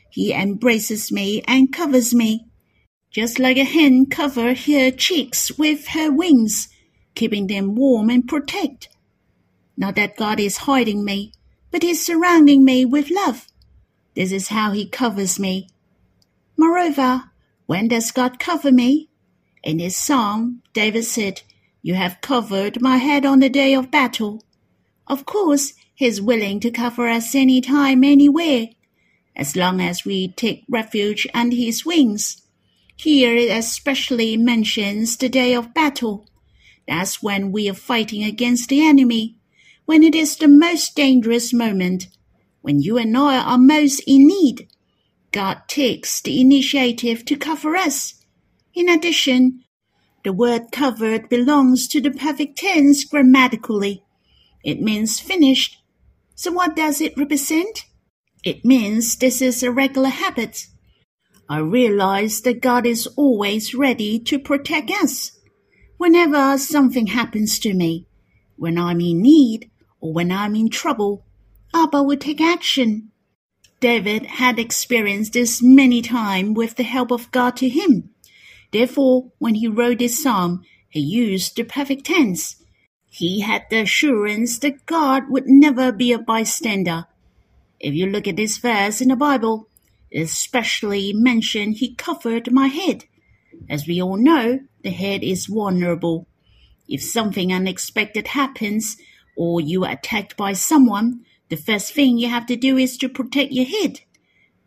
He 0.10 0.34
embraces 0.34 1.12
me 1.12 1.44
and 1.48 1.72
covers 1.72 2.16
me, 2.16 2.48
just 3.12 3.38
like 3.38 3.58
a 3.58 3.64
hen 3.64 4.08
covers 4.08 4.66
her 4.66 4.90
chicks 4.90 5.56
with 5.58 5.90
her 5.90 6.12
wings, 6.12 6.68
keeping 7.14 7.48
them 7.48 7.76
warm 7.76 8.10
and 8.10 8.28
protect. 8.28 8.90
Not 9.78 9.96
that 9.96 10.18
God 10.18 10.40
is 10.40 10.58
hiding 10.58 11.06
me, 11.06 11.32
but 11.70 11.84
He's 11.84 12.04
surrounding 12.04 12.66
me 12.66 12.86
with 12.86 13.12
love. 13.12 13.48
This 14.16 14.32
is 14.32 14.48
how 14.48 14.72
He 14.72 14.88
covers 14.88 15.40
me. 15.40 15.70
Moreover, 16.58 17.26
when 17.66 17.88
does 17.88 18.12
God 18.12 18.40
cover 18.40 18.72
me? 18.72 19.10
In 19.64 19.80
his 19.80 19.96
psalm, 19.96 20.62
David 20.74 21.06
said, 21.06 21.42
you 21.84 21.94
have 21.96 22.22
covered 22.22 22.82
my 22.82 22.96
head 22.96 23.26
on 23.26 23.40
the 23.40 23.50
day 23.50 23.76
of 23.76 23.92
battle. 23.92 24.44
Of 25.06 25.26
course, 25.26 25.74
He's 25.94 26.22
willing 26.22 26.60
to 26.62 26.72
cover 26.72 27.08
us 27.08 27.36
any 27.36 27.62
time, 27.62 28.04
anywhere, 28.04 28.70
as 29.36 29.56
long 29.56 29.80
as 29.82 30.06
we 30.06 30.30
take 30.30 30.64
refuge 30.70 31.28
under 31.34 31.56
His 31.56 31.86
wings. 31.86 32.42
Here 32.96 33.36
it 33.36 33.52
especially 33.52 34.38
mentions 34.38 35.18
the 35.18 35.28
day 35.28 35.54
of 35.54 35.74
battle. 35.74 36.26
That's 36.88 37.22
when 37.22 37.52
we 37.52 37.70
are 37.70 37.74
fighting 37.74 38.24
against 38.24 38.70
the 38.70 38.86
enemy, 38.86 39.36
when 39.86 40.04
it 40.04 40.16
is 40.16 40.38
the 40.38 40.48
most 40.48 40.96
dangerous 40.96 41.52
moment, 41.52 42.08
when 42.62 42.80
you 42.80 42.98
and 42.98 43.16
I 43.18 43.38
are 43.38 43.58
most 43.58 44.00
in 44.08 44.28
need. 44.28 44.70
God 45.34 45.64
takes 45.68 46.22
the 46.22 46.40
initiative 46.40 47.26
to 47.26 47.36
cover 47.36 47.76
us. 47.76 48.24
In 48.74 48.88
addition, 48.88 49.63
the 50.24 50.34
word 50.34 50.72
covered 50.72 51.30
belongs 51.30 51.88
to 51.90 52.00
the 52.02 52.12
perfect 52.12 52.58
tense 52.58 53.04
grammatically. 53.04 54.04
It 54.64 54.82
means 54.82 55.20
finished. 55.20 55.82
So 56.36 56.52
what 56.52 56.76
does 56.76 57.02
it 57.02 57.18
represent? 57.18 57.86
It 58.44 58.66
means 58.66 59.16
this 59.16 59.42
is 59.42 59.64
a 59.64 59.72
regular 59.72 60.10
habit. 60.10 60.68
I 61.50 61.60
realize 61.60 62.42
that 62.42 62.62
God 62.62 62.86
is 62.86 63.08
always 63.16 63.76
ready 63.76 64.20
to 64.20 64.40
protect 64.40 64.90
us. 64.92 65.32
Whenever 65.98 66.58
something 66.58 67.08
happens 67.08 67.60
to 67.60 67.74
me, 67.74 68.08
when 68.56 68.78
I'm 68.78 69.02
in 69.02 69.22
need 69.22 69.70
or 70.00 70.14
when 70.14 70.32
I'm 70.32 70.56
in 70.56 70.70
trouble, 70.70 71.26
Abba 71.74 72.02
will 72.04 72.18
take 72.18 72.42
action. 72.42 73.12
David 73.80 74.26
had 74.26 74.60
experienced 74.60 75.34
this 75.34 75.62
many 75.62 76.02
times 76.02 76.56
with 76.56 76.76
the 76.76 76.84
help 76.84 77.12
of 77.12 77.32
God 77.32 77.58
to 77.58 77.68
him. 77.68 78.13
Therefore, 78.74 79.32
when 79.38 79.56
he 79.56 79.68
wrote 79.68 80.00
this 80.00 80.22
psalm, 80.22 80.66
he 80.90 81.00
used 81.00 81.56
the 81.56 81.64
perfect 81.64 82.06
tense. 82.08 82.56
He 83.08 83.42
had 83.42 83.64
the 83.70 83.82
assurance 83.82 84.58
that 84.60 84.88
God 84.88 85.30
would 85.30 85.48
never 85.48 85.92
be 85.92 86.12
a 86.12 86.18
bystander. 86.18 87.06
If 87.80 87.94
you 87.94 88.08
look 88.08 88.28
at 88.28 88.36
this 88.36 88.58
verse 88.58 89.00
in 89.00 89.10
the 89.10 89.16
Bible, 89.16 89.70
it 90.10 90.22
especially 90.22 91.14
mentioned 91.14 91.76
he 91.76 91.94
covered 91.94 92.52
my 92.52 92.68
head. 92.68 93.06
As 93.70 93.86
we 93.86 94.02
all 94.02 94.18
know, 94.18 94.62
the 94.82 94.90
head 94.90 95.24
is 95.24 95.46
vulnerable. 95.46 96.28
If 96.88 97.04
something 97.04 97.54
unexpected 97.54 98.30
happens, 98.30 98.98
or 99.36 99.62
you 99.62 99.86
are 99.86 99.92
attacked 99.92 100.36
by 100.36 100.54
someone, 100.54 101.26
the 101.50 101.58
first 101.58 101.94
thing 101.94 102.18
you 102.18 102.30
have 102.30 102.48
to 102.48 102.56
do 102.56 102.78
is 102.78 102.98
to 102.98 103.10
protect 103.10 103.52
your 103.52 103.66
head. 103.66 104.02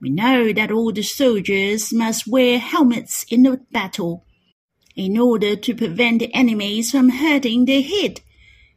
We 0.00 0.10
know 0.10 0.52
that 0.52 0.70
all 0.70 0.92
the 0.92 1.02
soldiers 1.02 1.92
must 1.92 2.26
wear 2.26 2.58
helmets 2.58 3.24
in 3.30 3.44
the 3.44 3.60
battle 3.72 4.24
in 4.94 5.18
order 5.18 5.56
to 5.56 5.74
prevent 5.74 6.20
the 6.20 6.34
enemies 6.34 6.90
from 6.90 7.10
hurting 7.10 7.64
their 7.64 7.82
head. 7.82 8.20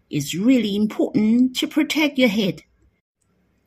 It's 0.10 0.34
really 0.34 0.76
important 0.76 1.56
to 1.58 1.68
protect 1.68 2.18
your 2.18 2.30
head. 2.30 2.64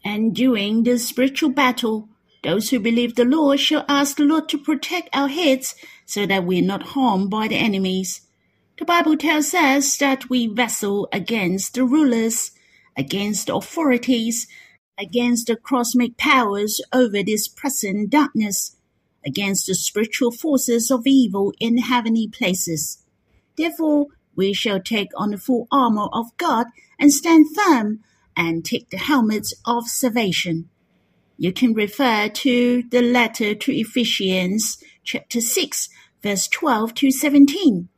And 0.05 0.35
during 0.35 0.83
the 0.83 0.99
spiritual 0.99 1.51
battle, 1.51 2.09
those 2.43 2.71
who 2.71 2.81
believe 2.81 3.15
the 3.15 3.25
Lord 3.25 3.61
shall 3.61 3.85
ask 3.89 4.17
the 4.17 4.25
Lord 4.25 4.49
to 4.49 4.59
protect 4.59 5.09
our 5.13 5.29
heads 5.29 5.77
so 6.07 6.27
that 6.27 6.45
we're 6.45 6.63
not 6.63 6.83
harmed 6.83 7.31
by 7.31 7.49
the 7.49 7.57
enemies. 7.57 8.23
The 8.79 8.85
Bible 8.85 9.17
tells 9.17 9.55
us 9.55 9.97
that 9.99 10.29
we 10.29 10.49
wrestle 10.49 11.09
against 11.13 11.75
the 11.75 11.85
rulers, 11.85 12.51
against 12.97 13.47
the 13.47 13.55
authorities, 13.55 14.49
against 14.99 15.47
the 15.47 15.57
cosmic 15.57 16.17
powers 16.17 16.81
over 16.93 17.23
this 17.23 17.49
present 17.49 18.11
darkness, 18.11 18.77
against 19.25 19.67
the 19.67 19.75
spiritual 19.75 20.31
forces 20.31 20.91
of 20.91 21.07
evil 21.07 21.53
in 21.61 21.79
heavenly 21.79 22.29
places. 22.29 23.03
Therefore, 23.57 24.07
we 24.35 24.53
shall 24.53 24.81
take 24.81 25.11
on 25.17 25.31
the 25.31 25.39
full 25.39 25.69
armor 25.71 26.09
of 26.13 26.37
God 26.37 26.67
and 26.99 27.13
stand 27.13 27.47
firm 27.55 28.01
and 28.37 28.65
take 28.65 28.91
the 28.91 28.99
helmet 28.99 29.53
of 29.67 29.89
salvation. 29.89 30.69
You 31.37 31.53
can 31.53 31.75
refer 31.75 32.29
to 32.29 32.83
the 32.91 33.03
letter 33.03 33.55
to 33.55 33.73
Ephesians 33.73 34.83
chapter 35.05 35.41
6 35.41 35.89
verse 36.23 36.47
12 36.49 36.95
to 36.95 37.11
17. 37.11 37.89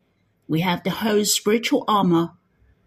We 0.49 0.61
have 0.63 0.83
the 0.83 0.91
whole 0.91 1.25
spiritual 1.25 1.85
armor. 1.87 2.31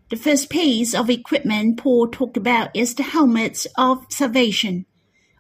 The 0.10 0.16
first 0.16 0.50
piece 0.50 0.96
of 0.96 1.10
equipment 1.10 1.80
Paul 1.80 2.08
talked 2.08 2.38
about 2.38 2.70
is 2.74 2.96
the 2.96 3.04
helmet 3.04 3.66
of 3.78 4.06
salvation. 4.10 4.86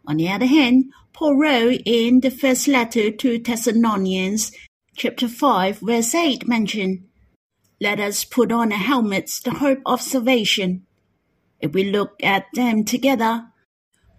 On 0.06 0.18
the 0.18 0.28
other 0.28 0.46
hand, 0.46 0.92
Paul 1.14 1.38
wrote 1.38 1.82
in 1.86 2.20
the 2.20 2.30
first 2.30 2.68
letter 2.68 3.10
to 3.10 3.40
Thessalonians 3.40 4.52
chapter 4.98 5.30
5 5.30 5.80
verse 5.80 6.14
8 6.14 6.50
mentioned, 6.50 7.06
Let 7.80 8.02
us 8.02 8.26
put 8.26 8.52
on 8.52 8.74
a 8.74 8.78
helmet, 8.78 9.40
the 9.46 9.52
hope 9.52 9.80
of 9.86 10.02
salvation. 10.02 10.86
If 11.62 11.72
we 11.72 11.90
look 11.90 12.22
at 12.22 12.48
them 12.54 12.84
together, 12.84 13.48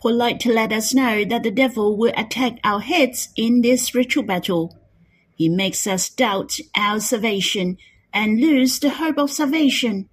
Paul 0.01 0.15
like 0.15 0.39
to 0.41 0.53
let 0.53 0.73
us 0.73 0.95
know 0.95 1.27
that 1.27 1.43
the 1.43 1.51
devil 1.51 1.95
will 1.99 2.15
attack 2.17 2.59
our 2.65 2.81
heads 2.81 3.29
in 3.37 3.61
this 3.61 3.85
spiritual 3.85 4.23
battle. 4.23 4.79
He 5.35 5.51
makes 5.51 5.87
us 5.87 6.09
doubt 6.09 6.57
our 6.75 7.01
salvation 7.01 7.77
and 8.15 8.41
lose 8.41 8.79
the 8.79 8.91
hope 8.91 9.19
of 9.19 9.31
salvation. 9.31 10.09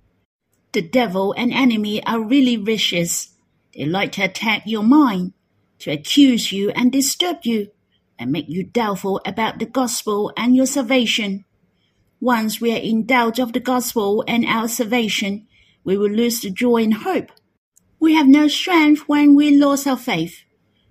The 0.76 0.82
devil 0.82 1.34
and 1.38 1.54
enemy 1.54 2.06
are 2.06 2.20
really 2.20 2.58
vicious. 2.58 3.30
They 3.74 3.86
like 3.86 4.12
to 4.12 4.24
attack 4.24 4.64
your 4.66 4.84
mind, 4.84 5.32
to 5.80 5.92
accuse 5.92 6.52
you 6.52 6.72
and 6.72 6.92
disturb 6.92 7.38
you, 7.46 7.70
and 8.20 8.30
make 8.30 8.50
you 8.50 8.66
doubtful 8.66 9.22
about 9.26 9.60
the 9.60 9.68
gospel 9.68 10.34
and 10.36 10.54
your 10.54 10.66
salvation. 10.66 11.46
Once 12.20 12.60
we 12.60 12.74
are 12.74 12.82
in 12.82 13.06
doubt 13.06 13.40
of 13.40 13.54
the 13.54 13.62
gospel 13.62 14.26
and 14.28 14.46
our 14.46 14.68
salvation, 14.68 15.48
we 15.86 15.96
will 15.96 16.12
lose 16.12 16.42
the 16.42 16.50
joy 16.50 16.84
and 16.84 16.96
hope. 16.96 17.32
We 17.98 18.16
have 18.16 18.28
no 18.28 18.50
strength 18.50 19.08
when 19.08 19.34
we 19.34 19.52
lose 19.58 19.88
our 19.88 19.96
faith. 19.96 20.44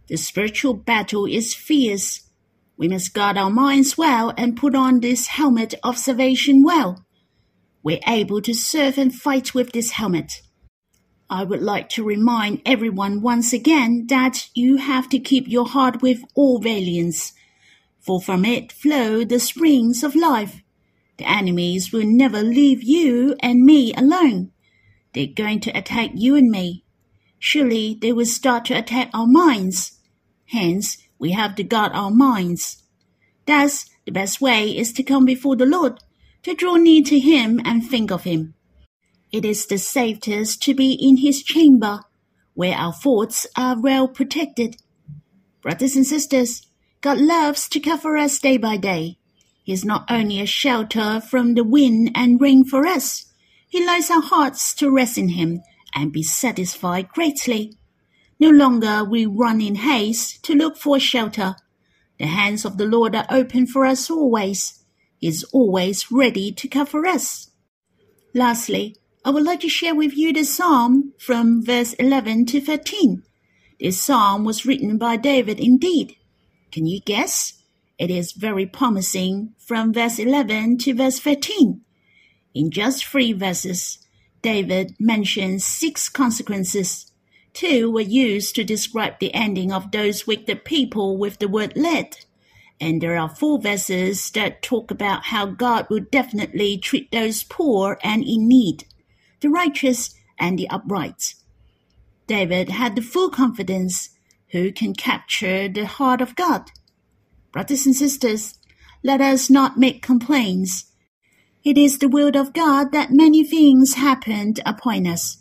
The 0.06 0.16
spiritual 0.16 0.72
battle 0.72 1.26
is 1.26 1.52
fierce 1.54 2.24
we 2.76 2.88
must 2.88 3.14
guard 3.14 3.36
our 3.36 3.50
minds 3.50 3.96
well 3.96 4.32
and 4.36 4.56
put 4.56 4.74
on 4.74 5.00
this 5.00 5.28
helmet 5.28 5.74
of 5.82 5.96
salvation 5.96 6.62
well. 6.62 7.04
We're 7.84 8.00
able 8.08 8.40
to 8.40 8.54
serve 8.54 8.96
and 8.96 9.14
fight 9.14 9.54
with 9.54 9.72
this 9.72 9.90
helmet. 9.90 10.40
I 11.28 11.44
would 11.44 11.60
like 11.60 11.90
to 11.90 12.02
remind 12.02 12.62
everyone 12.64 13.20
once 13.20 13.52
again 13.52 14.06
that 14.08 14.48
you 14.54 14.78
have 14.78 15.10
to 15.10 15.18
keep 15.18 15.46
your 15.46 15.66
heart 15.66 16.00
with 16.00 16.22
all 16.34 16.60
valiance, 16.60 17.34
for 18.00 18.22
from 18.22 18.46
it 18.46 18.72
flow 18.72 19.22
the 19.22 19.38
springs 19.38 20.02
of 20.02 20.16
life. 20.16 20.62
The 21.18 21.30
enemies 21.30 21.92
will 21.92 22.06
never 22.06 22.42
leave 22.42 22.82
you 22.82 23.36
and 23.40 23.60
me 23.60 23.92
alone. 23.92 24.52
They're 25.12 25.26
going 25.26 25.61
to 25.61 25.78
attack 25.78 26.12
you 26.14 26.37
and 26.37 26.50
me. 26.50 26.85
Surely 27.38 27.98
they 28.00 28.14
will 28.14 28.24
start 28.24 28.64
to 28.66 28.78
attack 28.78 29.11
our 29.12 29.26
minds. 29.26 30.00
Hence, 30.46 30.96
we 31.18 31.32
have 31.32 31.54
to 31.56 31.62
guard 31.62 31.92
our 31.92 32.11
minds. 32.11 32.82
Thus, 33.46 33.85
the 34.06 34.12
best 34.12 34.40
way 34.40 34.74
is 34.74 34.90
to 34.94 35.02
come 35.02 35.26
before 35.26 35.56
the 35.56 35.66
Lord, 35.66 36.00
to 36.44 36.54
draw 36.54 36.76
near 36.76 37.02
to 37.02 37.18
Him 37.18 37.61
and 37.64 37.85
think 37.85 38.11
of 38.11 38.24
Him. 38.24 38.54
It 39.33 39.44
is 39.44 39.66
the 39.66 39.78
safest 39.78 40.62
to 40.62 40.74
be 40.74 40.92
in 40.92 41.16
His 41.16 41.42
chamber, 41.42 42.00
where 42.54 42.76
our 42.76 42.92
thoughts 42.92 43.46
are 43.57 43.80
well 43.80 44.07
protected. 44.07 44.76
Brothers 45.62 45.96
and 45.96 46.07
sisters, 46.07 46.66
God 47.00 47.18
loves 47.18 47.68
to 47.70 47.80
cover 47.80 48.16
us 48.16 48.38
day 48.38 48.59
by 48.59 48.76
day. 48.76 49.18
He 49.62 49.72
is 49.72 49.85
not 49.85 50.04
only 50.11 50.40
a 50.40 50.46
shelter 50.46 51.20
from 51.20 51.54
the 51.54 51.64
wind 51.64 52.11
and 52.14 52.40
rain 52.40 52.64
for 52.64 52.87
us, 52.87 53.33
He 53.66 53.83
allows 53.83 54.11
our 54.11 54.22
hearts 54.22 54.74
to 54.74 54.90
rest 54.90 55.16
in 55.16 55.30
Him 55.30 55.62
and 55.94 56.12
be 56.12 56.22
satisfied 56.22 57.09
greatly. 57.09 57.78
No 58.38 58.50
longer 58.50 59.02
we 59.02 59.24
run 59.24 59.61
in 59.61 59.76
haste 59.76 60.44
to 60.44 60.54
look 60.54 60.76
for 60.76 61.00
shelter. 61.00 61.57
The 62.18 62.26
hands 62.26 62.64
of 62.64 62.76
the 62.76 62.85
Lord 62.85 63.16
are 63.16 63.26
open 63.30 63.66
for 63.66 63.87
us 63.87 64.11
always. 64.11 64.84
Is 65.24 65.42
always 65.54 66.12
ready 66.12 66.52
to 66.52 66.68
cover 66.68 67.06
us. 67.06 67.50
Lastly, 68.34 68.96
I 69.24 69.30
would 69.30 69.42
like 69.42 69.60
to 69.60 69.70
share 69.70 69.94
with 69.94 70.14
you 70.14 70.34
the 70.34 70.44
psalm 70.44 71.14
from 71.18 71.64
verse 71.64 71.94
11 71.94 72.44
to 72.46 72.60
13. 72.60 73.22
This 73.80 73.98
psalm 73.98 74.44
was 74.44 74.66
written 74.66 74.98
by 74.98 75.16
David 75.16 75.58
indeed. 75.58 76.16
Can 76.70 76.84
you 76.84 77.00
guess? 77.00 77.62
It 77.98 78.10
is 78.10 78.32
very 78.32 78.66
promising 78.66 79.54
from 79.56 79.94
verse 79.94 80.18
11 80.18 80.76
to 80.78 80.92
verse 80.92 81.18
13. 81.18 81.80
In 82.52 82.70
just 82.70 83.06
three 83.06 83.32
verses, 83.32 84.00
David 84.42 84.94
mentions 85.00 85.64
six 85.64 86.10
consequences 86.10 87.10
Two 87.54 87.90
were 87.90 88.02
used 88.02 88.56
to 88.56 88.64
describe 88.64 89.20
the 89.20 89.32
ending 89.32 89.72
of 89.72 89.90
those 89.90 90.26
wicked 90.26 90.64
people 90.64 91.16
with 91.16 91.38
the 91.38 91.48
word 91.48 91.72
let. 91.76 92.26
And 92.85 93.01
there 93.01 93.16
are 93.16 93.31
four 93.31 93.59
verses 93.59 94.31
that 94.33 94.61
talk 94.61 94.90
about 94.90 95.25
how 95.25 95.47
God 95.47 95.87
will 95.88 96.05
definitely 96.12 96.77
treat 96.77 97.11
those 97.11 97.42
poor 97.42 97.99
and 98.05 98.23
in 98.23 98.47
need, 98.47 98.85
the 99.40 99.49
righteous 99.49 100.14
and 100.38 100.59
the 100.59 100.68
upright. 100.68 101.35
David 102.27 102.68
had 102.68 102.94
the 102.94 103.01
full 103.01 103.31
confidence 103.31 104.11
who 104.51 104.70
can 104.70 104.92
capture 104.92 105.66
the 105.66 105.87
heart 105.87 106.20
of 106.20 106.37
God. 106.37 106.73
Brothers 107.53 107.87
and 107.87 107.97
sisters, 107.97 108.59
let 109.03 109.23
us 109.23 109.49
not 109.49 109.79
make 109.79 110.03
complaints. 110.03 110.92
It 111.64 111.79
is 111.79 112.01
the 112.01 112.09
will 112.11 112.37
of 112.37 112.53
God 112.53 112.92
that 112.92 113.11
many 113.11 113.44
things 113.44 113.94
happened 113.94 114.61
upon 114.66 115.07
us. 115.07 115.38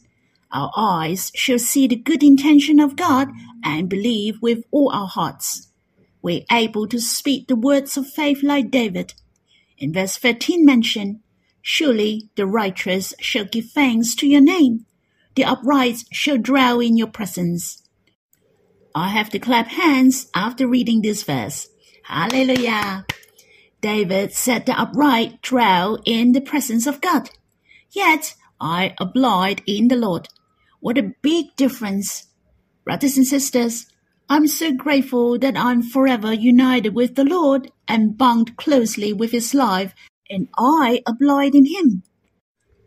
Our 0.53 0.71
eyes 0.77 1.29
shall 1.35 1.59
see 1.59 1.87
the 1.87 1.97
good 1.97 2.23
intention 2.23 2.79
of 2.79 2.95
God 2.95 3.27
and 3.65 3.89
believe 3.89 4.41
with 4.41 4.63
all 4.71 4.93
our 4.93 5.07
hearts. 5.07 5.72
We're 6.23 6.45
able 6.49 6.87
to 6.87 6.99
speak 6.99 7.47
the 7.47 7.55
words 7.55 7.97
of 7.97 8.07
faith 8.07 8.41
like 8.41 8.71
David. 8.71 9.13
In 9.77 9.91
verse 9.93 10.17
13 10.17 10.65
mentioned, 10.65 11.19
Surely 11.61 12.29
the 12.35 12.47
righteous 12.47 13.13
shall 13.19 13.45
give 13.45 13.69
thanks 13.71 14.15
to 14.15 14.27
your 14.27 14.41
name. 14.41 14.85
The 15.35 15.43
upright 15.43 16.03
shall 16.11 16.37
dwell 16.37 16.79
in 16.79 16.95
your 16.95 17.07
presence. 17.07 17.83
I 18.95 19.09
have 19.09 19.29
to 19.31 19.39
clap 19.39 19.67
hands 19.67 20.29
after 20.33 20.65
reading 20.65 21.01
this 21.01 21.23
verse. 21.23 21.67
Hallelujah. 22.03 23.05
David 23.81 24.33
said 24.33 24.65
the 24.65 24.79
upright 24.79 25.41
dwell 25.41 25.99
in 26.05 26.31
the 26.31 26.41
presence 26.41 26.87
of 26.87 27.01
God. 27.01 27.31
Yet 27.91 28.35
I 28.61 28.95
abide 28.97 29.61
in 29.65 29.89
the 29.89 29.97
Lord. 29.97 30.29
What 30.79 30.97
a 30.97 31.13
big 31.21 31.55
difference. 31.57 32.27
Brothers 32.85 33.17
and 33.17 33.27
sisters, 33.27 33.87
I'm 34.29 34.47
so 34.47 34.71
grateful 34.71 35.37
that 35.39 35.57
I'm 35.57 35.81
forever 35.81 36.33
united 36.33 36.95
with 36.95 37.15
the 37.15 37.25
Lord 37.25 37.71
and 37.87 38.17
bound 38.17 38.57
closely 38.57 39.11
with 39.11 39.31
his 39.31 39.53
life, 39.53 39.93
and 40.29 40.47
I 40.57 41.01
abide 41.05 41.55
in 41.55 41.65
him. 41.65 42.03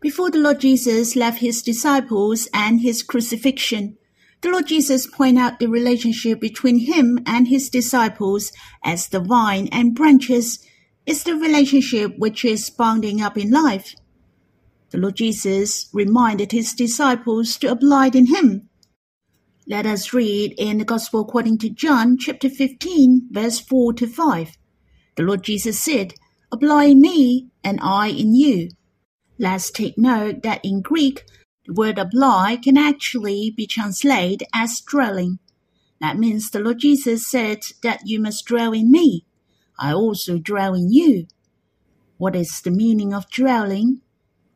Before 0.01 0.31
the 0.31 0.39
Lord 0.39 0.61
Jesus 0.61 1.15
left 1.15 1.39
his 1.39 1.61
disciples 1.61 2.47
and 2.53 2.81
his 2.81 3.03
crucifixion, 3.03 3.97
the 4.41 4.49
Lord 4.49 4.67
Jesus 4.67 5.07
pointed 5.07 5.41
out 5.41 5.59
the 5.59 5.67
relationship 5.67 6.39
between 6.39 6.79
him 6.79 7.19
and 7.25 7.47
his 7.47 7.69
disciples 7.69 8.51
as 8.83 9.07
the 9.07 9.19
vine 9.19 9.67
and 9.71 9.95
branches 9.95 10.59
is 11.05 11.23
the 11.23 11.35
relationship 11.35 12.13
which 12.17 12.45
is 12.45 12.69
bounding 12.69 13.21
up 13.21 13.37
in 13.37 13.49
life. 13.49 13.95
The 14.91 14.99
Lord 14.99 15.15
Jesus 15.15 15.89
reminded 15.93 16.51
his 16.51 16.73
disciples 16.73 17.57
to 17.57 17.71
abide 17.71 18.15
in 18.15 18.27
him. 18.27 18.66
Let 19.69 19.85
us 19.85 20.13
read 20.13 20.53
in 20.57 20.77
the 20.77 20.85
Gospel 20.85 21.19
according 21.19 21.57
to 21.57 21.69
John 21.69 22.17
chapter 22.17 22.49
15 22.49 23.27
verse 23.31 23.59
4 23.59 23.91
to 23.95 24.07
5. 24.07 24.57
The 25.17 25.23
Lord 25.23 25.43
Jesus 25.43 25.77
said, 25.77 26.13
Apply 26.53 26.85
in 26.85 27.01
me 27.01 27.49
and 27.65 27.77
I 27.81 28.07
in 28.07 28.33
you. 28.33 28.69
Let's 29.37 29.69
take 29.69 29.97
note 29.97 30.41
that 30.43 30.61
in 30.63 30.81
Greek, 30.81 31.25
the 31.65 31.73
word 31.73 31.99
apply 31.99 32.59
can 32.63 32.77
actually 32.77 33.53
be 33.57 33.67
translated 33.67 34.47
as 34.53 34.79
dwelling. 34.79 35.39
That 35.99 36.17
means 36.17 36.49
the 36.49 36.61
Lord 36.61 36.79
Jesus 36.79 37.27
said 37.27 37.59
that 37.83 38.03
you 38.05 38.21
must 38.21 38.45
dwell 38.45 38.71
in 38.71 38.89
me. 38.89 39.25
I 39.77 39.91
also 39.91 40.37
dwell 40.37 40.75
in 40.75 40.93
you. 40.93 41.27
What 42.15 42.37
is 42.37 42.61
the 42.61 42.71
meaning 42.71 43.13
of 43.13 43.29
dwelling? 43.29 43.99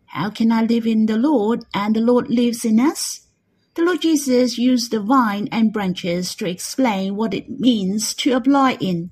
How 0.06 0.30
can 0.30 0.54
I 0.54 0.64
live 0.64 0.88
in 0.88 1.08
the 1.08 1.18
Lord 1.18 1.66
and 1.74 1.98
the 1.98 2.00
Lord 2.00 2.30
lives 2.30 2.64
in 2.64 2.80
us? 2.80 3.28
The 3.74 3.84
Lord 3.84 4.02
Jesus 4.02 4.58
used 4.58 4.92
the 4.92 5.00
vine 5.00 5.48
and 5.50 5.72
branches 5.72 6.36
to 6.36 6.46
explain 6.46 7.16
what 7.16 7.34
it 7.34 7.50
means 7.50 8.14
to 8.16 8.34
abide 8.34 8.82
in. 8.82 9.12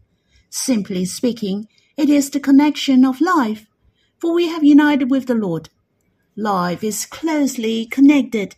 Simply 0.49 1.05
speaking, 1.05 1.69
it 1.95 2.09
is 2.09 2.29
the 2.29 2.41
connection 2.41 3.05
of 3.05 3.21
life, 3.21 3.67
for 4.17 4.33
we 4.33 4.49
have 4.49 4.63
united 4.63 5.09
with 5.09 5.27
the 5.27 5.35
Lord. 5.35 5.69
Life 6.35 6.83
is 6.83 7.05
closely 7.05 7.85
connected. 7.85 8.57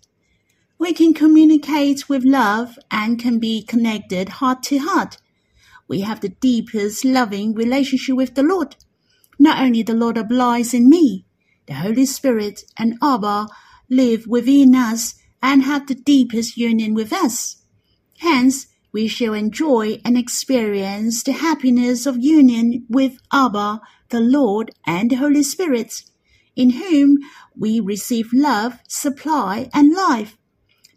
We 0.79 0.91
can 0.93 1.13
communicate 1.13 2.09
with 2.09 2.23
love 2.23 2.79
and 2.89 3.19
can 3.19 3.37
be 3.37 3.61
connected 3.61 4.29
heart 4.29 4.63
to 4.63 4.79
heart. 4.79 5.17
We 5.87 6.01
have 6.01 6.21
the 6.21 6.29
deepest 6.29 7.05
loving 7.05 7.53
relationship 7.53 8.15
with 8.15 8.33
the 8.33 8.43
Lord. 8.43 8.75
Not 9.37 9.61
only 9.61 9.83
the 9.83 9.93
Lord 9.93 10.17
abides 10.17 10.73
in 10.73 10.89
me, 10.89 11.25
the 11.67 11.75
Holy 11.75 12.05
Spirit 12.05 12.63
and 12.75 12.97
Abba 13.03 13.47
live 13.87 14.25
within 14.25 14.73
us 14.73 15.20
and 15.41 15.63
have 15.63 15.87
the 15.87 15.95
deepest 15.95 16.57
union 16.57 16.93
with 16.93 17.11
us. 17.11 17.57
Hence, 18.19 18.67
we 18.93 19.07
shall 19.07 19.33
enjoy 19.33 19.99
and 20.03 20.17
experience 20.17 21.23
the 21.23 21.31
happiness 21.31 22.05
of 22.05 22.17
union 22.23 22.85
with 22.89 23.17
Abba, 23.31 23.81
the 24.09 24.19
Lord, 24.19 24.71
and 24.85 25.09
the 25.09 25.15
Holy 25.15 25.43
Spirit, 25.43 26.03
in 26.55 26.71
whom 26.71 27.17
we 27.57 27.79
receive 27.79 28.31
love, 28.33 28.79
supply, 28.87 29.69
and 29.73 29.93
life. 29.93 30.37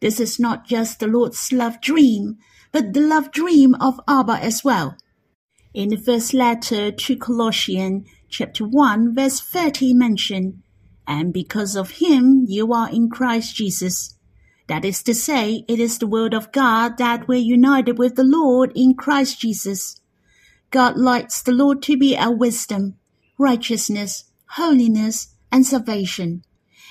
This 0.01 0.19
is 0.21 0.41
not 0.41 0.67
just 0.67 1.01
the 1.01 1.07
Lord's 1.07 1.53
love 1.53 1.81
dream, 1.81 2.37
but 2.73 2.93
the 2.93 3.01
love 3.01 3.31
dream 3.31 3.75
of 3.77 4.01
Abba 4.09 4.39
as 4.43 4.65
well. 4.65 4.97
In 5.73 5.89
the 5.89 5.97
first 5.97 6.35
letter 6.35 6.91
to 6.91 7.17
Corinthians, 7.17 8.07
chapter 8.29 8.67
1, 8.67 9.15
verse 9.15 9.41
30 9.41 9.95
mention, 9.95 10.63
And 11.07 11.33
because 11.33 11.77
of 11.77 12.03
him 12.03 12.45
you 12.49 12.73
are 12.73 12.91
in 12.91 13.09
Christ 13.09 13.55
Jesus 13.55 14.14
that 14.67 14.85
is 14.85 15.03
to 15.03 15.15
say, 15.15 15.65
it 15.69 15.79
is 15.79 15.99
the 15.99 16.07
word 16.07 16.33
of 16.35 16.53
God 16.53 16.97
that 16.99 17.29
we're 17.29 17.39
united 17.39 17.99
with 17.99 18.17
the 18.17 18.25
Lord 18.25 18.73
in 18.75 18.95
Christ 18.95 19.41
Jesus. 19.41 20.01
God 20.71 20.97
likes 20.97 21.43
the 21.43 21.53
Lord 21.53 21.83
to 21.83 21.97
be 21.97 22.17
our 22.17 22.35
wisdom, 22.35 22.97
righteousness, 23.39 24.25
holiness, 24.51 25.35
and 25.53 25.67
salvation. 25.67 26.43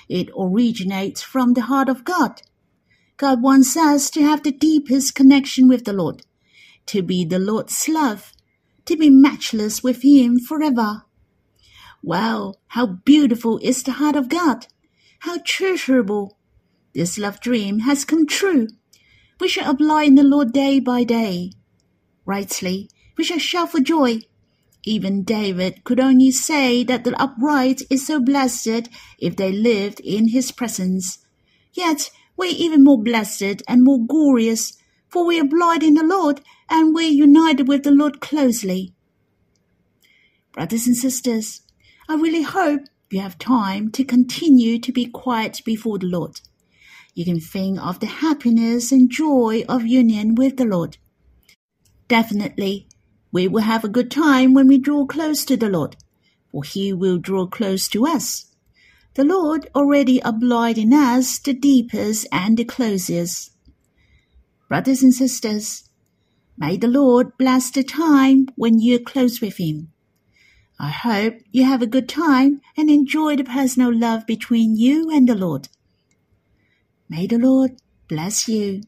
It 0.08 0.30
originates 0.38 1.22
from 1.22 1.54
the 1.54 1.62
heart 1.62 1.90
of 1.90 2.06
God. 2.06 2.42
God 3.18 3.42
wants 3.42 3.76
us 3.76 4.10
to 4.12 4.22
have 4.22 4.44
the 4.44 4.52
deepest 4.52 5.16
connection 5.16 5.68
with 5.68 5.86
the 5.86 5.94
Lord, 5.94 6.24
to 6.88 7.02
be 7.02 7.26
the 7.26 7.40
Lord's 7.40 7.88
love, 7.90 8.34
to 8.86 8.96
be 8.96 9.10
matchless 9.10 9.82
with 9.82 10.04
Him 10.04 10.40
forever. 10.40 11.04
Wow, 12.02 12.56
how 12.68 12.86
beautiful 12.86 13.60
is 13.60 13.84
the 13.84 13.94
heart 13.94 14.16
of 14.16 14.30
God! 14.30 14.68
How 15.20 15.38
treasurable 15.46 16.38
this 16.94 17.18
love 17.18 17.40
dream 17.40 17.80
has 17.80 18.06
come 18.06 18.28
true. 18.28 18.68
We 19.40 19.48
shall 19.48 19.72
abide 19.72 20.10
in 20.10 20.16
the 20.16 20.24
Lord 20.24 20.54
day 20.54 20.80
by 20.80 21.04
day. 21.04 21.52
Rightly, 22.26 22.90
we 23.18 23.24
shall 23.24 23.40
shout 23.40 23.72
for 23.72 23.80
joy. 23.80 24.20
Even 24.84 25.24
David 25.24 25.84
could 25.84 26.00
only 26.00 26.32
say 26.32 26.84
that 26.84 27.04
the 27.04 27.20
upright 27.22 27.82
is 27.90 28.06
so 28.06 28.20
blessed 28.20 28.90
if 29.18 29.36
they 29.36 29.52
lived 29.52 30.00
in 30.02 30.30
his 30.30 30.52
presence. 30.52 31.20
Yet 31.74 32.12
we're 32.38 32.54
even 32.56 32.84
more 32.84 33.02
blessed 33.02 33.64
and 33.68 33.84
more 33.84 34.06
glorious, 34.06 34.78
for 35.10 35.26
we 35.26 35.40
abide 35.40 35.84
in 35.84 35.96
the 35.96 36.04
Lord 36.04 36.42
and 36.70 36.94
we're 36.94 37.10
united 37.10 37.68
with 37.68 37.84
the 37.84 37.92
Lord 37.92 38.22
closely. 38.22 38.94
Brothers 40.52 40.86
and 40.86 40.96
sisters, 40.96 41.62
I 42.08 42.16
really 42.16 42.44
hope 42.44 42.82
you 43.10 43.20
have 43.22 43.38
time 43.38 43.92
to 43.92 44.04
continue 44.04 44.80
to 44.80 44.92
be 44.92 45.06
quiet 45.06 45.62
before 45.66 45.98
the 45.98 46.08
Lord 46.08 46.42
you 47.14 47.26
can 47.26 47.40
think 47.40 47.80
of 47.80 48.00
the 48.00 48.08
happiness 48.08 48.92
and 48.92 49.10
joy 49.10 49.64
of 49.70 49.86
union 49.86 50.36
with 50.36 50.58
the 50.58 50.66
Lord. 50.66 50.98
Definitely, 52.08 52.88
we 53.32 53.48
will 53.48 53.62
have 53.62 53.84
a 53.84 53.90
good 53.90 54.10
time 54.10 54.54
when 54.54 54.68
we 54.68 54.78
draw 54.78 55.06
close 55.06 55.46
to 55.46 55.56
the 55.56 55.70
Lord, 55.70 55.96
for 56.52 56.64
He 56.64 56.92
will 56.92 57.18
draw 57.18 57.46
close 57.46 57.88
to 57.90 58.06
us. 58.06 58.46
The 59.16 59.24
Lord 59.24 59.70
already 59.76 60.20
abides 60.26 60.80
in 60.80 60.92
us 60.92 61.38
the 61.38 61.54
deepest 61.54 62.28
and 62.32 62.58
the 62.58 62.66
closest. 62.66 63.52
Brothers 64.68 65.04
and 65.04 65.14
sisters, 65.14 65.90
may 66.58 66.78
the 66.78 66.88
Lord 66.88 67.38
bless 67.38 67.70
the 67.70 67.84
time 67.84 68.48
when 68.56 68.82
you're 68.82 68.98
close 68.98 69.40
with 69.40 69.58
Him. 69.58 69.92
I 70.80 70.90
hope 70.90 71.36
you 71.52 71.64
have 71.66 71.84
a 71.84 71.88
good 71.88 72.10
time 72.10 72.62
and 72.76 72.90
enjoy 72.90 73.36
the 73.36 73.44
personal 73.44 73.96
love 73.96 74.26
between 74.26 74.76
you 74.76 75.12
and 75.12 75.30
the 75.30 75.36
Lord. 75.36 75.70
May 77.10 77.28
the 77.28 77.38
Lord 77.38 77.78
bless 78.08 78.48
you. 78.48 78.82